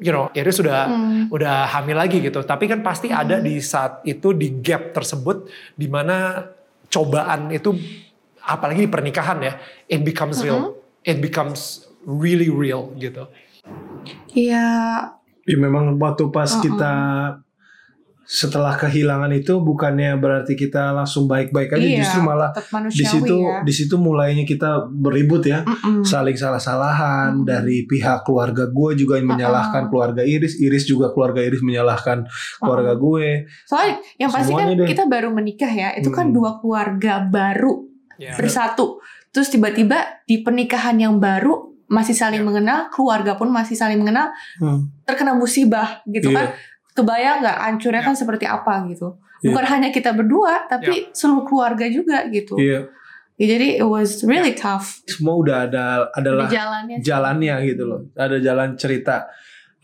[0.00, 1.34] you know Iris sudah mm.
[1.34, 3.16] udah hamil lagi gitu tapi kan pasti mm.
[3.16, 6.46] ada di saat itu di gap tersebut di mana
[6.86, 7.74] cobaan itu
[8.46, 9.58] apalagi di pernikahan ya,
[9.90, 10.72] it becomes real, uh -huh.
[11.02, 13.26] it becomes really real gitu.
[14.32, 14.68] Iya.
[15.46, 16.62] Ya memang waktu pas uh -uh.
[16.62, 16.94] kita
[18.26, 22.50] setelah kehilangan itu bukannya berarti kita langsung baik-baik aja iya, justru malah
[22.90, 23.62] di situ ya.
[23.62, 26.02] di situ mulainya kita beribut ya mm -mm.
[26.02, 27.46] saling salah-salahan mm -mm.
[27.46, 29.90] dari pihak keluarga gue juga yang menyalahkan uh -uh.
[29.94, 32.26] keluarga Iris Iris juga keluarga Iris menyalahkan
[32.58, 33.04] keluarga uh -uh.
[33.06, 33.26] gue
[33.62, 34.88] soalnya yang pasti kan deh.
[34.90, 36.34] kita baru menikah ya itu kan hmm.
[36.34, 38.36] kan dua keluarga baru yeah.
[38.36, 39.00] bersatu.
[39.32, 42.48] Terus tiba-tiba di pernikahan yang baru masih saling yeah.
[42.48, 45.06] mengenal, keluarga pun masih saling mengenal, hmm.
[45.06, 46.36] terkena musibah gitu yeah.
[46.36, 46.46] kan.
[46.96, 48.08] Kebayang nggak hancurnya yeah.
[48.08, 49.20] kan seperti apa gitu.
[49.44, 49.52] Yeah.
[49.52, 51.12] Bukan hanya kita berdua, tapi yeah.
[51.12, 52.56] seluruh keluarga juga gitu.
[52.56, 52.88] Yeah.
[53.36, 55.04] Ya, jadi it was really tough.
[55.04, 58.00] Semua udah ada adalah jalannya, jalannya gitu loh.
[58.16, 59.28] Ada jalan cerita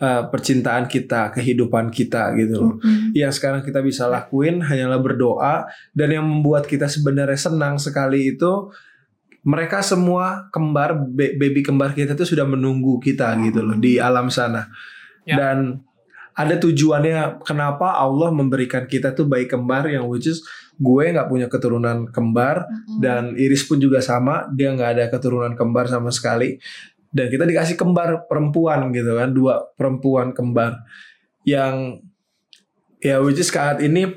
[0.02, 2.74] uh, percintaan kita, kehidupan kita gitu loh.
[2.82, 3.14] Mm-hmm.
[3.14, 8.74] Yang sekarang kita bisa lakuin hanyalah berdoa dan yang membuat kita sebenarnya senang sekali itu
[9.42, 14.66] mereka semua kembar baby kembar kita tuh sudah menunggu kita gitu loh di alam sana.
[15.22, 15.38] Yeah.
[15.38, 15.58] Dan
[16.32, 20.40] ada tujuannya kenapa Allah memberikan kita tuh bayi kembar yang which is
[20.80, 22.98] gue nggak punya keturunan kembar mm-hmm.
[23.04, 26.56] dan Iris pun juga sama dia nggak ada keturunan kembar sama sekali
[27.12, 30.80] dan kita dikasih kembar perempuan gitu kan dua perempuan kembar.
[31.44, 32.04] Yang
[32.98, 34.08] ya which is saat ini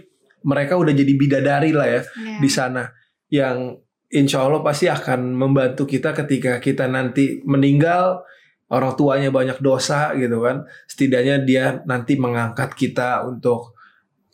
[0.45, 2.39] mereka udah jadi bidadari lah ya yeah.
[2.39, 2.83] di sana.
[3.29, 8.23] Yang insya Allah pasti akan membantu kita ketika kita nanti meninggal
[8.71, 10.63] orang tuanya banyak dosa gitu kan.
[10.87, 13.75] Setidaknya dia nanti mengangkat kita untuk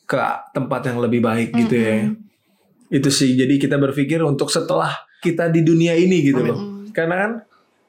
[0.06, 0.18] ke
[0.54, 1.96] tempat yang lebih baik gitu mm -hmm.
[2.12, 2.30] ya
[2.92, 4.92] itu sih jadi kita berpikir untuk setelah
[5.24, 6.60] kita di dunia ini gitu loh.
[6.92, 7.32] Karena kan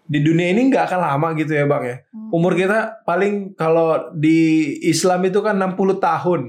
[0.04, 1.98] di dunia ini nggak akan lama gitu ya bang ya.
[2.12, 2.36] Hmm.
[2.36, 6.42] Umur kita paling kalau di Islam itu kan 60 tahun.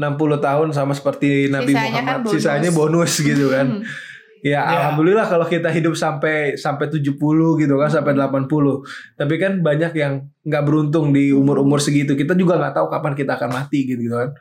[0.00, 2.12] 60 tahun sama seperti Nabi sisanya kan Muhammad.
[2.12, 2.32] Kan bonus.
[2.36, 3.66] Sisanya bonus gitu kan.
[3.80, 3.82] Hmm.
[4.40, 7.12] Ya, ya alhamdulillah kalau kita hidup sampai sampai 70
[7.60, 8.48] gitu kan sampai 80.
[9.20, 12.16] Tapi kan banyak yang nggak beruntung di umur-umur segitu.
[12.16, 14.32] Kita juga nggak tahu kapan kita akan mati gitu, gitu kan.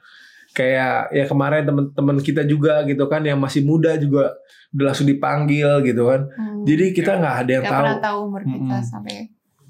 [0.60, 4.36] Kayak ya kemarin teman-teman kita juga gitu kan yang masih muda juga
[4.76, 6.28] udah langsung dipanggil gitu kan.
[6.36, 6.68] Hmm.
[6.68, 7.88] Jadi kita nggak ada yang gak tahu.
[8.04, 8.88] tahu umur kita hmm.
[8.92, 9.16] sampai.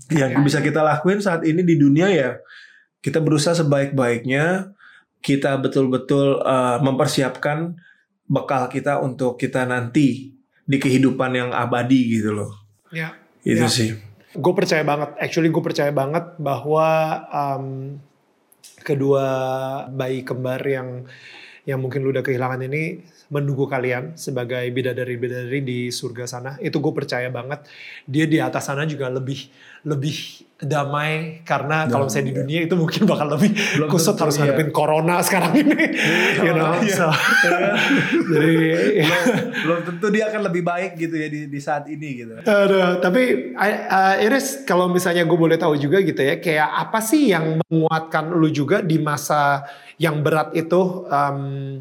[0.09, 0.41] Yang ya.
[0.41, 2.41] bisa kita lakuin saat ini di dunia ya
[2.99, 4.75] kita berusaha sebaik-baiknya
[5.19, 7.75] kita betul-betul uh, mempersiapkan
[8.29, 10.31] bekal kita untuk kita nanti
[10.63, 12.51] di kehidupan yang abadi gitu loh.
[12.93, 13.15] Ya.
[13.43, 13.71] Itu Ya.
[13.71, 13.91] sih.
[14.29, 17.97] gue percaya banget actually gue percaya banget bahwa um,
[18.77, 19.25] kedua
[19.89, 21.07] bayi kembar yang
[21.67, 26.93] yang mungkin lu udah kehilangan ini menunggu kalian sebagai bidadari-bidadari di surga sana itu gue
[26.93, 27.61] percaya banget
[28.09, 29.49] dia di atas sana juga lebih
[29.85, 34.35] lebih damai karena kalau misalnya di dunia itu mungkin bakal lebih Belum kusut tentu, harus
[34.35, 34.41] iya.
[34.51, 35.83] ngadepin corona sekarang ini
[36.43, 36.95] you know Iya.
[36.95, 37.07] so,
[38.33, 38.53] jadi
[39.63, 42.33] Belum tentu dia akan lebih baik gitu ya di, di saat ini gitu.
[42.43, 47.31] Aduh, tapi uh, Iris kalau misalnya gue boleh tahu juga gitu ya, kayak apa sih
[47.31, 49.63] yang menguatkan lu juga di masa
[49.99, 51.79] yang berat itu, um,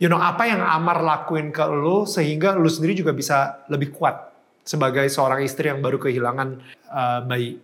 [0.00, 4.32] you know apa yang Amar lakuin ke lu sehingga lu sendiri juga bisa lebih kuat
[4.64, 6.48] sebagai seorang istri yang baru kehilangan
[6.88, 7.60] uh, bayi.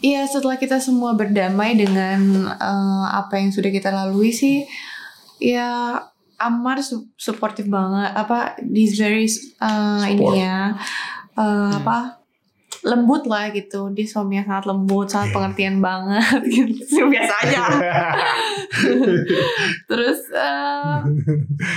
[0.00, 4.64] Iya setelah kita semua berdamai dengan eh, apa yang sudah kita lalui sih,
[5.36, 6.00] ya
[6.40, 8.10] Amar su- supportive banget.
[8.16, 9.28] Apa he's very
[9.60, 10.78] uh, ini ya
[11.36, 12.21] eh, apa
[12.82, 13.90] lembut lah gitu.
[13.94, 17.06] Dia suami yang sangat lembut, sangat pengertian banget gitu.
[17.08, 17.62] Biasa aja.
[19.90, 20.96] terus eh,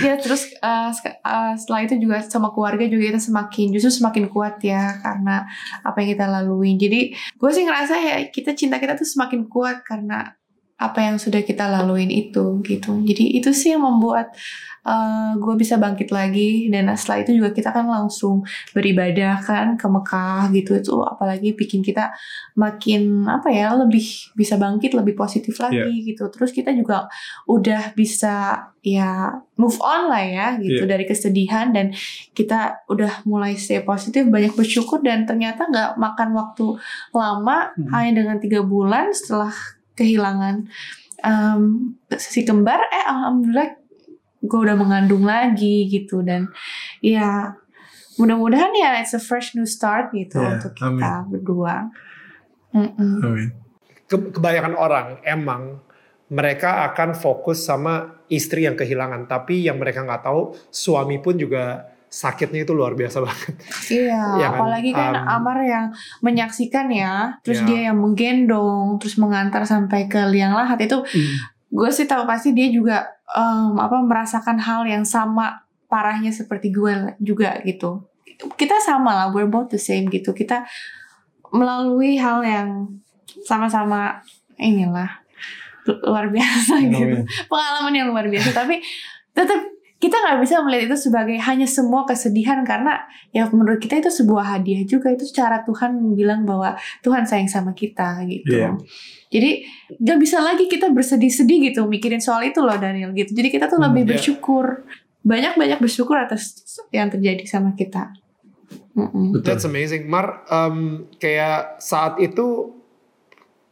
[0.02, 4.24] ya terus eh, sek- eh, setelah itu juga sama keluarga juga kita semakin justru semakin
[4.32, 5.46] kuat ya karena
[5.82, 6.74] apa yang kita lalui.
[6.76, 10.34] Jadi gue sih ngerasa ya kita cinta kita tuh semakin kuat karena
[10.76, 13.00] apa yang sudah kita laluin itu gitu.
[13.00, 14.36] Jadi itu sih yang membuat
[14.84, 18.44] uh, gue bisa bangkit lagi dan setelah itu juga kita kan langsung
[18.76, 22.12] beribadah kan ke Mekah gitu itu apalagi bikin kita
[22.54, 24.04] makin apa ya lebih
[24.36, 26.28] bisa bangkit lebih positif lagi gitu.
[26.28, 27.08] Terus kita juga
[27.48, 30.92] udah bisa ya move on lah ya gitu Iya.
[30.92, 31.90] dari kesedihan dan
[32.36, 36.66] kita udah mulai stay positif banyak bersyukur dan ternyata nggak makan waktu
[37.10, 37.88] lama Hmm.
[37.90, 39.50] hanya dengan tiga bulan setelah
[39.96, 40.68] kehilangan.
[41.24, 43.80] Um, si kembar eh alhamdulillah
[44.44, 46.22] gue udah mengandung lagi gitu.
[46.22, 46.52] Dan
[47.00, 47.56] ya
[48.20, 51.88] mudah-mudahan ya it's a fresh new start gitu Ya, untuk kita berdua.
[52.76, 53.24] Mm-mm.
[53.24, 53.50] Amin.
[54.06, 55.80] Ke- kebanyakan orang emang
[56.26, 61.86] mereka akan fokus sama istri yang kehilangan, tapi yang mereka nggak tahu suami pun juga
[62.16, 63.52] sakitnya itu luar biasa banget.
[63.86, 64.56] Iya, Ya kan?
[64.56, 67.66] apalagi kan Um, Amar yang menyaksikan ya, terus Ya.
[67.66, 71.04] dia yang menggendong, terus mengantar sampai ke liang lahat itu,
[71.68, 76.92] gue sih tahu pasti dia juga em, apa merasakan hal yang sama parahnya seperti gue
[77.18, 78.08] juga gitu.
[78.54, 80.32] Kita sama lah, we're both the same gitu.
[80.32, 80.64] Kita
[81.48, 82.68] melalui hal yang
[83.42, 84.18] sama-sama
[84.56, 85.20] inilah
[85.84, 87.22] lu- luar biasa gitu Amin.
[87.46, 88.80] pengalaman yang luar biasa tapi
[89.30, 89.60] tetap
[90.06, 93.02] kita nggak bisa melihat itu sebagai hanya semua kesedihan karena
[93.34, 97.74] ya menurut kita itu sebuah hadiah juga itu cara Tuhan bilang bahwa Tuhan sayang sama
[97.74, 98.78] kita gitu Iya.
[99.28, 99.50] jadi
[99.98, 103.82] nggak bisa lagi kita bersedih-sedih gitu mikirin soal itu loh Daniel gitu jadi kita tuh
[103.82, 104.10] Hmm, lebih iya.
[104.14, 104.86] bersyukur
[105.26, 106.54] banyak-banyak bersyukur atas
[106.94, 108.14] yang terjadi sama kita
[108.96, 109.36] Mm-mm.
[109.36, 109.44] Betul.
[109.44, 110.08] That's amazing.
[110.08, 112.72] Mar, em, kayak saat itu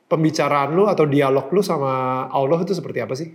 [0.04, 3.32] pembicaraan lu atau dialog lu sama Allah itu seperti apa sih?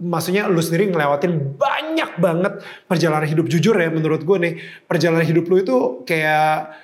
[0.00, 2.52] Maksudnya lu sendiri ngelewatin banyak banget
[2.86, 4.54] perjalanan hidup jujur ya menurut gue nih.
[4.86, 5.76] Perjalanan hidup lu itu
[6.08, 6.82] kayak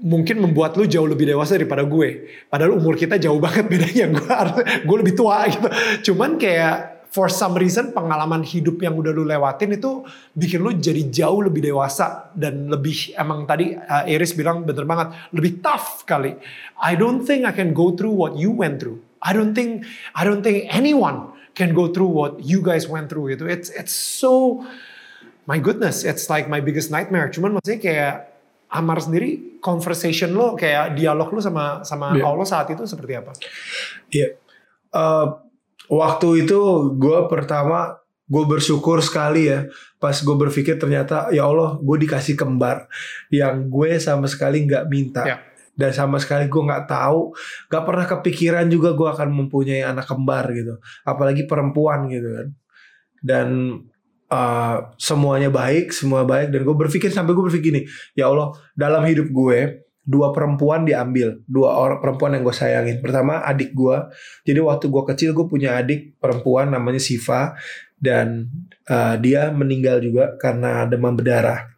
[0.00, 2.26] mungkin membuat lu jauh lebih dewasa daripada gue.
[2.50, 4.10] Padahal umur kita jauh banget bedanya.
[4.16, 4.26] Gue
[4.86, 5.68] gue lebih tua gitu.
[6.10, 11.10] Cuman kayak for some reason pengalaman hidup yang udah lu lewatin itu bikin lu jadi
[11.10, 16.38] jauh lebih dewasa dan lebih emang tadi uh, Iris bilang bener banget lebih tough kali.
[16.78, 19.02] I don't think I can go through what you went through.
[19.20, 19.84] I don't think
[20.16, 23.44] I don't think anyone can go through what you guys went through itu.
[23.44, 24.64] It's it's so
[25.44, 27.28] my goodness, it's like my biggest nightmare.
[27.28, 28.14] Cuman maksudnya kayak
[28.70, 32.22] Amar sendiri conversation lo kayak dialog lo sama sama Iya.
[32.22, 33.34] Allah saat itu seperti apa?
[34.08, 34.38] Iya.
[34.90, 35.26] Eh,
[35.90, 36.60] waktu itu
[36.94, 37.98] gue pertama
[38.30, 39.66] gue bersyukur sekali ya
[39.98, 42.86] pas gue berpikir ternyata ya Allah gue dikasih kembar
[43.26, 45.36] yang gue sama sekali nggak minta Ya.
[45.78, 47.32] Dan sama sekali gue nggak tahu
[47.72, 50.76] nggak pernah kepikiran juga gue akan mempunyai anak kembar gitu.
[51.06, 52.48] Apalagi perempuan gitu kan.
[53.20, 53.48] Dan
[54.28, 56.52] eh, semuanya baik semua baik.
[56.52, 57.84] Dan gue berpikir sampai gue berpikir nih
[58.18, 61.40] ya Allah dalam hidup gue dua perempuan diambil.
[61.48, 62.96] Dua orang perempuan yang gue sayangin.
[63.00, 63.96] Pertama adik gue
[64.44, 67.56] jadi waktu gue kecil gue punya adik perempuan namanya Siva.
[68.00, 68.48] Dan
[68.88, 71.68] uh, dia meninggal juga karena demam berdarah.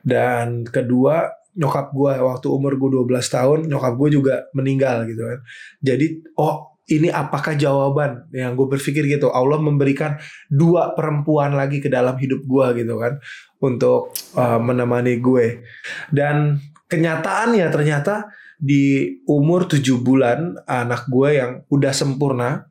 [0.00, 5.38] Dan kedua nyokap gue waktu umur gue 12 tahun nyokap gue juga meninggal gitu kan.
[5.84, 6.06] Jadi
[6.40, 10.18] oh ini apakah jawaban yang gue berpikir gitu Allah memberikan
[10.50, 13.22] dua perempuan lagi ke dalam hidup gue gitu kan
[13.62, 15.62] untuk uh, menemani gue
[16.10, 16.58] dan
[16.90, 22.70] kenyataannya ternyata di umur 7 bulan anak gue yang udah sempurna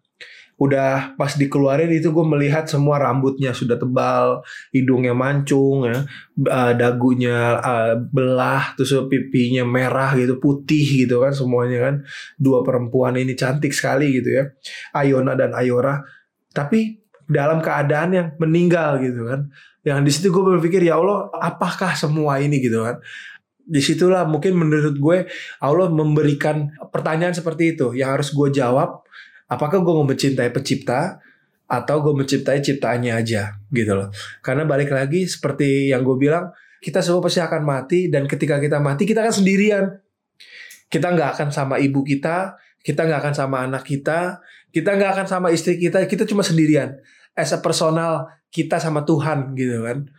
[0.62, 6.05] udah pas dikeluarin itu gue melihat semua rambutnya sudah tebal, hidungnya mancung ya,
[6.45, 11.95] uh, dagunya uh, belah, terus pipinya merah gitu, putih gitu kan semuanya kan.
[12.38, 14.43] Dua perempuan ini cantik sekali gitu ya.
[14.93, 15.97] Ayona dan Ayora.
[16.53, 19.49] Tapi dalam keadaan yang meninggal gitu kan.
[19.82, 23.01] Yang di situ gue berpikir ya Allah, apakah semua ini gitu kan?
[23.66, 25.18] Di situlah mungkin menurut gue
[25.57, 29.01] Allah memberikan pertanyaan seperti itu yang harus gue jawab
[29.52, 31.20] apakah gue mau mencintai pencipta
[31.68, 34.08] atau gue mencintai ciptaannya aja gitu loh.
[34.39, 38.80] Karena balik lagi seperti yang gue bilang, kita semua pasti akan mati dan ketika kita
[38.80, 39.86] mati kita akan sendirian.
[40.91, 44.43] Kita nggak akan sama ibu kita, kita nggak akan sama anak kita,
[44.76, 46.99] kita nggak akan sama istri kita, kita cuma sendirian.
[47.32, 50.12] As a personal kita sama Tuhan gitu kan.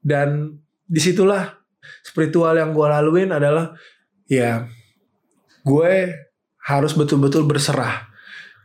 [0.00, 0.56] Dan
[0.88, 1.52] di situlah
[2.00, 3.76] spiritual yang gue laluin adalah
[4.24, 4.64] ya
[5.64, 5.92] gue
[6.64, 8.13] harus betul-betul berserah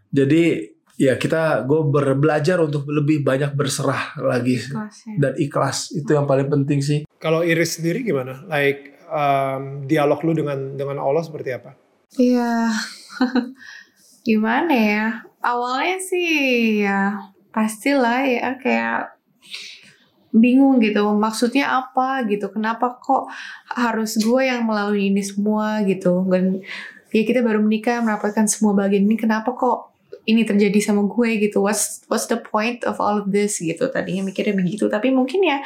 [0.10, 1.80] jadi ya kita gue
[2.20, 5.16] belajar untuk lebih banyak berserah lagi ikhlas, ya.
[5.16, 6.99] dan ikhlas itu yang paling penting sih.
[7.24, 8.43] Kalau Iris sendiri gimana?
[8.51, 11.72] Like um, dialog lu dengan dengan Allah seperti apa?
[12.20, 12.68] Iya,
[14.28, 15.07] gimana ya?
[15.39, 19.16] Awalnya sih ya pastilah ya kayak
[20.30, 23.34] bingung gitu maksudnya apa gitu kenapa kok
[23.74, 26.62] harus gue yang melalui ini semua gitu dan
[27.10, 29.88] ya kita baru menikah mendapatkan semua bagian ini kenapa kok
[30.30, 31.65] ini terjadi sama gue gitu.
[31.65, 33.89] What's what's the point of all of this gitu?
[33.89, 34.86] Tadinya mikirnya begitu.
[34.86, 35.57] Tapi mungkin ya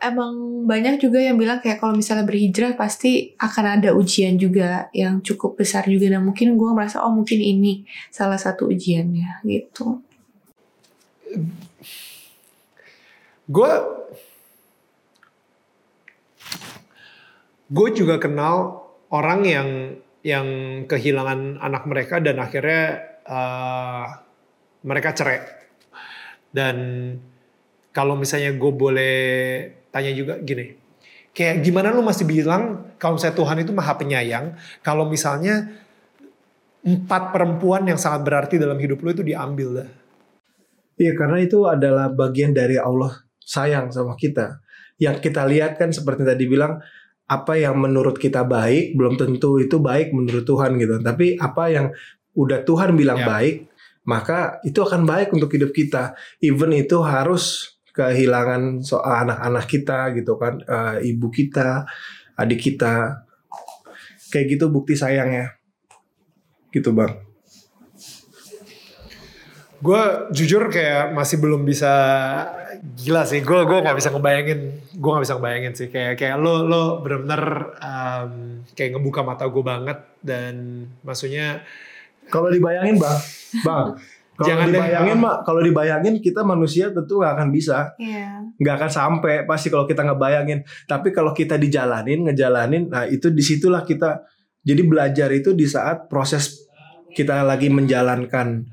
[0.00, 5.20] emang banyak juga yang bilang kayak kalau misalnya berhijrah pasti akan ada ujian juga yang
[5.20, 6.08] cukup besar juga.
[6.08, 10.00] Dan mungkin gue merasa oh mungkin ini salah satu ujiannya gitu.
[13.46, 13.72] Gue
[17.66, 19.68] gue juga kenal orang yang
[20.26, 20.46] yang
[20.90, 24.06] kehilangan anak mereka dan akhirnya uh,
[24.86, 25.42] mereka cerai.
[26.50, 26.76] Dan
[27.92, 29.16] kalau misalnya gue boleh
[29.92, 30.72] tanya juga gini,
[31.36, 35.68] kayak gimana lu masih bilang kalau misalnya Tuhan itu maha penyayang, kalau misalnya
[36.86, 39.90] empat perempuan yang sangat berarti dalam hidup lu itu diambil dah.
[40.96, 44.64] Iya karena itu adalah bagian dari Allah sayang sama kita.
[44.96, 46.80] Yang kita lihat kan seperti tadi bilang
[47.26, 51.02] apa yang menurut kita baik belum tentu itu baik menurut Tuhan gitu.
[51.02, 51.86] Tapi apa yang
[52.36, 53.26] udah Tuhan bilang ya.
[53.26, 53.56] baik,
[54.06, 56.14] maka itu akan baik untuk hidup kita.
[56.44, 61.88] Even itu harus kehilangan soal anak-anak kita gitu kan, uh, ibu kita,
[62.36, 63.24] adik kita.
[64.28, 65.56] Kayak gitu bukti sayangnya.
[66.68, 67.26] Gitu, Bang.
[69.80, 71.92] Gue jujur kayak masih belum bisa
[72.96, 73.44] gila sih.
[73.44, 74.60] Gue gue nggak bisa ngebayangin.
[74.96, 75.88] Gue nggak bisa ngebayangin sih.
[75.92, 77.42] Kayak kayak lo lo benar-benar
[77.76, 78.32] um,
[78.72, 80.54] kayak ngebuka mata gue banget dan
[81.04, 81.62] maksudnya
[82.30, 83.18] kalau dibayangin bang,
[83.62, 83.86] bang.
[84.36, 88.44] Kalau Jangan dibayangin mak, kalau dibayangin kita manusia tentu gak akan bisa, yeah.
[88.60, 90.60] gak akan sampai pasti kalau kita ngebayangin.
[90.84, 94.28] Tapi kalau kita dijalanin, ngejalanin, nah itu di situlah kita.
[94.60, 96.68] Jadi belajar itu di saat proses
[97.16, 98.68] kita lagi menjalankan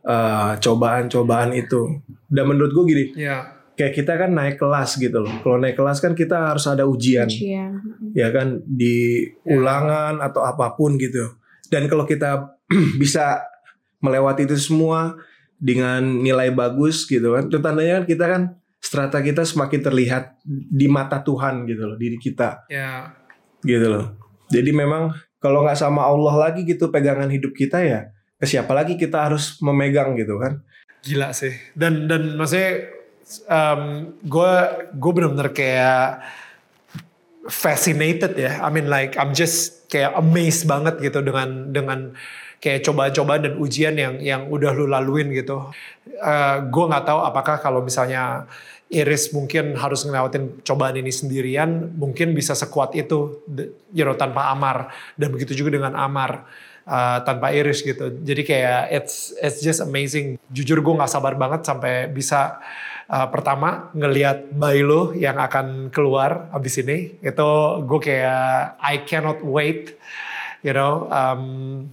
[0.00, 2.00] cobaan uh, cobaan-cobaan itu.
[2.32, 3.60] Dan menurut gue gini, yeah.
[3.76, 5.34] kayak kita kan naik kelas gitu loh.
[5.44, 7.84] Kalau naik kelas kan kita harus ada ujian, ujian.
[8.16, 9.60] ya kan di yeah.
[9.60, 11.36] ulangan atau apa pun gitu.
[11.68, 12.61] Dan kalau kita
[13.02, 13.44] bisa
[14.02, 15.16] melewati itu semua
[15.62, 17.46] dengan nilai bagus gitu kan.
[17.46, 18.42] Itu tandanya kan kita kan
[18.82, 22.66] strata kita semakin terlihat di mata Tuhan gitu loh diri kita.
[22.66, 23.14] Ya.
[23.62, 24.18] Gitu loh.
[24.50, 28.10] Jadi memang kalau nggak sama Allah lagi gitu pegangan hidup kita ya
[28.42, 30.66] ke siapa lagi kita harus memegang gitu kan.
[31.06, 31.54] Gila sih.
[31.78, 32.90] Dan dan maksudnya
[33.46, 33.82] um,
[34.18, 34.54] gue
[34.98, 36.26] gue benar-benar kayak
[37.46, 38.58] fascinated ya.
[38.58, 42.18] I mean like I'm just kayak amazed banget gitu dengan dengan
[42.62, 45.74] kayak coba-coba dan ujian yang yang udah lu laluin gitu.
[46.22, 48.46] Uh, eh, gue nggak tahu apakah kalau misalnya
[48.92, 53.40] Iris mungkin harus ngelewatin cobaan ini sendirian, mungkin bisa sekuat itu,
[53.90, 56.44] you know, tanpa Amar dan begitu juga dengan Amar
[56.84, 58.20] uh, tanpa Iris gitu.
[58.20, 60.36] Jadi kayak it's it's just amazing.
[60.52, 62.60] Jujur gue nggak sabar banget sampai bisa
[63.08, 67.16] uh, pertama ngelihat bayi lo yang akan keluar abis ini.
[67.24, 69.96] Itu gue kayak I cannot wait,
[70.60, 71.08] you know.
[71.08, 71.88] Um,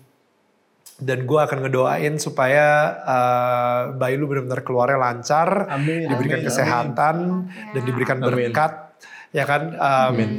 [0.99, 7.15] dan gue akan ngedoain supaya uh, bayi lu benar-benar keluarnya lancar, amin, diberikan amin, kesehatan
[7.47, 7.71] amin.
[7.71, 9.33] dan diberikan berkat, amin.
[9.35, 9.61] ya kan?
[9.79, 10.31] Um, amin.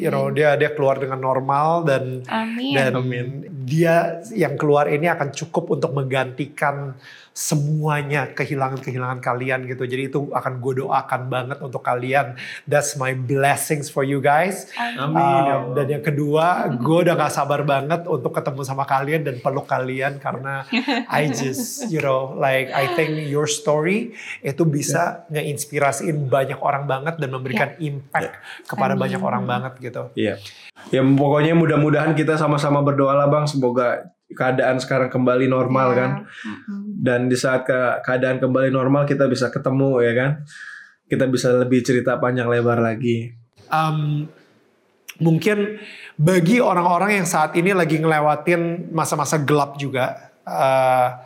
[0.00, 2.72] you know dia dia keluar dengan normal dan Amin.
[2.72, 3.26] dan Amin.
[3.68, 6.96] dia yang keluar ini akan cukup untuk menggantikan
[7.34, 9.82] semuanya kehilangan-kehilangan kalian gitu.
[9.90, 12.38] Jadi itu akan gue doakan banget untuk kalian.
[12.70, 14.70] That's my blessings for you guys.
[14.78, 15.18] Amin.
[15.18, 19.42] Um, ya dan yang kedua, gue udah gak sabar banget untuk ketemu sama kalian dan
[19.42, 20.62] peluk kalian karena
[21.10, 27.18] I just, you know, like I think your story itu bisa ngeinspirasiin banyak orang banget
[27.18, 28.38] dan memberikan impact
[28.70, 29.10] kepada Amin.
[29.10, 30.02] banyak orang banget gitu.
[30.14, 30.38] Iya.
[30.94, 33.50] Ya pokoknya mudah-mudahan kita sama-sama berdoa lah bang.
[33.50, 35.96] Semoga keadaan sekarang kembali normal Ya.
[35.98, 36.10] kan.
[37.04, 40.30] Dan di saat ke keadaan kembali normal kita bisa ketemu ya kan.
[41.04, 43.28] Kita bisa lebih cerita panjang lebar lagi.
[43.68, 44.24] Um,
[45.20, 45.78] mungkin
[46.16, 51.20] bagi orang-orang yang saat ini lagi ngelewatin masa-masa gelap juga, uh,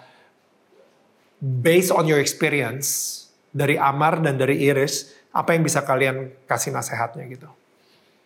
[1.39, 3.15] based on your experience
[3.55, 7.49] dari Amar dan dari Iris, apa yang bisa kalian kasih nasehatnya gitu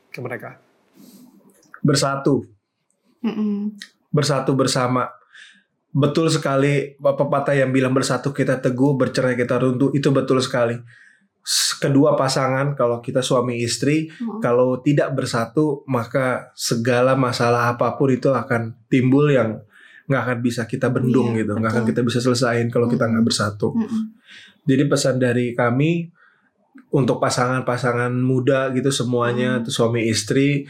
[0.08, 0.56] ke mereka?
[1.84, 2.48] Bersatu.
[4.12, 5.08] Bersatu bersama.
[5.92, 9.92] Betul sekali pepatah yang bilang bersatu kita teguh, bercerai kita runtuh.
[9.92, 10.76] Itu betul sekali.
[11.82, 14.38] Kedua pasangan kalau kita suami istri Mm-mm.
[14.38, 19.58] kalau tidak bersatu maka segala masalah apa pun itu akan timbul yang
[20.06, 23.18] nggak akan bisa kita bendung Iya, gitu nggak akan kita bisa selesaiin kalau kita nggak
[23.18, 23.26] Mm-mm.
[23.26, 24.02] bersatu Mm-mm.
[24.62, 26.14] jadi pesan dari kami
[26.94, 29.66] untuk pasangan-pasangan muda gitu semuanya Hmm.
[29.66, 30.62] tuh suami istri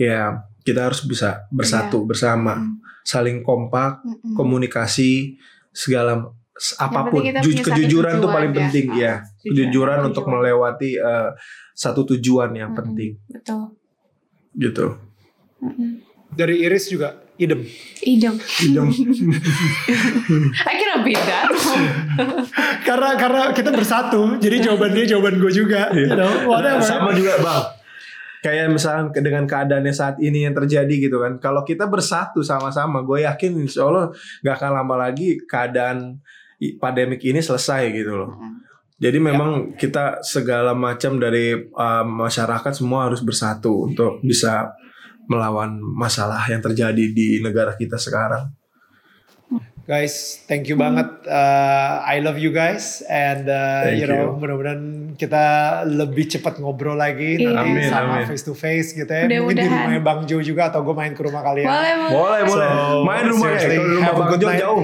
[0.00, 2.80] ya kita harus bisa bersatu bersama Mm.
[3.02, 4.32] saling kompak Mm-mm.
[4.32, 5.36] komunikasi
[5.70, 6.32] segala
[6.76, 8.58] apa pun penting kita Ju- punya satu kejujuran tuh tujuan paling ya.
[8.58, 10.08] penting Ah, ya tujuan, kejujuran tujuan.
[10.08, 11.30] untuk melewati eh,
[11.72, 12.80] satu tujuan yang Mm-mm.
[12.80, 13.62] penting Betul.
[14.54, 14.86] gitu
[15.60, 15.90] Mm-mm.
[16.30, 17.62] Dari Iris juga idem.
[18.00, 18.34] Idem.
[18.60, 18.86] Idem.
[20.66, 21.46] I cannot beat that.
[22.82, 25.90] karena karena kita bersatu, jadi jawaban dia jawaban gue juga.
[25.92, 26.82] You know, whatever.
[26.82, 27.64] sama juga bang
[28.44, 31.40] kayak misalnya dengan keadaannya saat ini yang terjadi gitu kan.
[31.40, 34.12] Kalau kita bersatu sama-sama gue yakin insya Allah
[34.44, 36.20] nggak akan lama lagi keadaan
[36.78, 38.30] pandemik ini selesai gitu loh.
[38.38, 38.54] Mm.
[38.94, 44.70] jadi memang kita segala macam dari uh, masyarakat semua harus bersatu untuk bisa
[45.26, 48.48] melawan masalah yang terjadi di negara kita sekarang
[49.84, 51.04] Guys, thank you banget.
[51.28, 54.40] Uh, I love you guys and uh, Thank you know you.
[54.40, 54.80] mudah-mudahan
[55.12, 55.44] kita
[55.84, 57.52] lebih cepat ngobrol lagi Iya.
[57.52, 58.24] nanti Amin, sama amin.
[58.24, 59.28] face to face gitu ya.
[59.28, 59.76] Mungkin di Mudah-mudahan.
[59.76, 61.68] rumahnya Bang Jo juga atau gue main ke rumah kalian.
[61.68, 62.08] Boleh, boleh.
[62.16, 64.82] boleh boleh So, main rumah ya kalau rumah Bang Jo jauh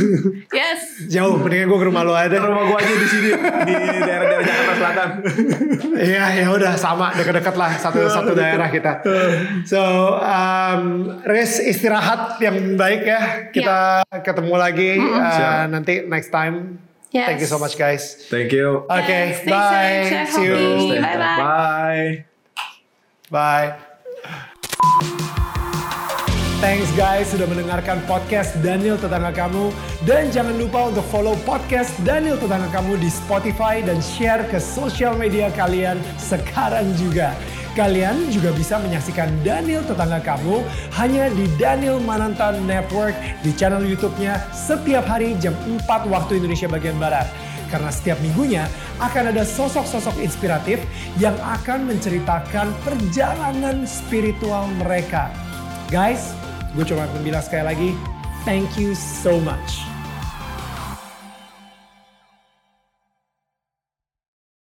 [0.58, 0.80] Yes.
[1.06, 2.34] Jauh, mendingan gue ke rumah lo aja.
[2.34, 3.30] rumah gua aja di sini
[3.62, 5.08] di daerah-daerah Jakarta Selatan
[6.10, 9.06] Iya, ya udah sama dekat-dekat lah satu satu daerah kita.
[9.62, 9.78] So,
[10.18, 10.82] um,
[11.22, 13.20] Riz istirahat yang baik ya.
[13.48, 13.78] Kita
[14.32, 15.70] ketemu lagi uh, Siap.
[15.70, 16.80] nanti next time.
[17.08, 17.28] Yes.
[17.28, 18.24] Thank you so much guys.
[18.26, 20.08] thank you Oke, Yes, bye.
[20.08, 20.56] safe, See you.
[20.88, 21.36] Stay Bye-bye.
[21.38, 22.06] bye
[23.28, 23.68] Bye.
[26.62, 29.74] Thanks guys sudah mendengarkan podcast Daniel Tetangga Kamu.
[30.06, 35.12] Dan jangan lupa untuk follow podcast Daniel Tetangga Kamu di Spotify dan share ke sosial
[35.12, 37.34] media kalian sekarang juga.
[37.72, 40.60] Kalian juga bisa menyaksikan Daniel Tetangga Kamu
[41.00, 47.00] hanya di Daniel Mananta Network di channel YouTube-nya setiap hari jam 4 waktu Indonesia bagian
[47.00, 47.24] Barat.
[47.72, 48.68] Karena setiap minggunya
[49.00, 50.84] akan ada sosok-sosok inspiratif
[51.16, 55.32] yang akan menceritakan perjalanan spiritual mereka.
[55.88, 56.36] Guys,
[56.76, 57.90] gue cuma bilang sekali lagi,
[58.44, 59.91] thank you so much.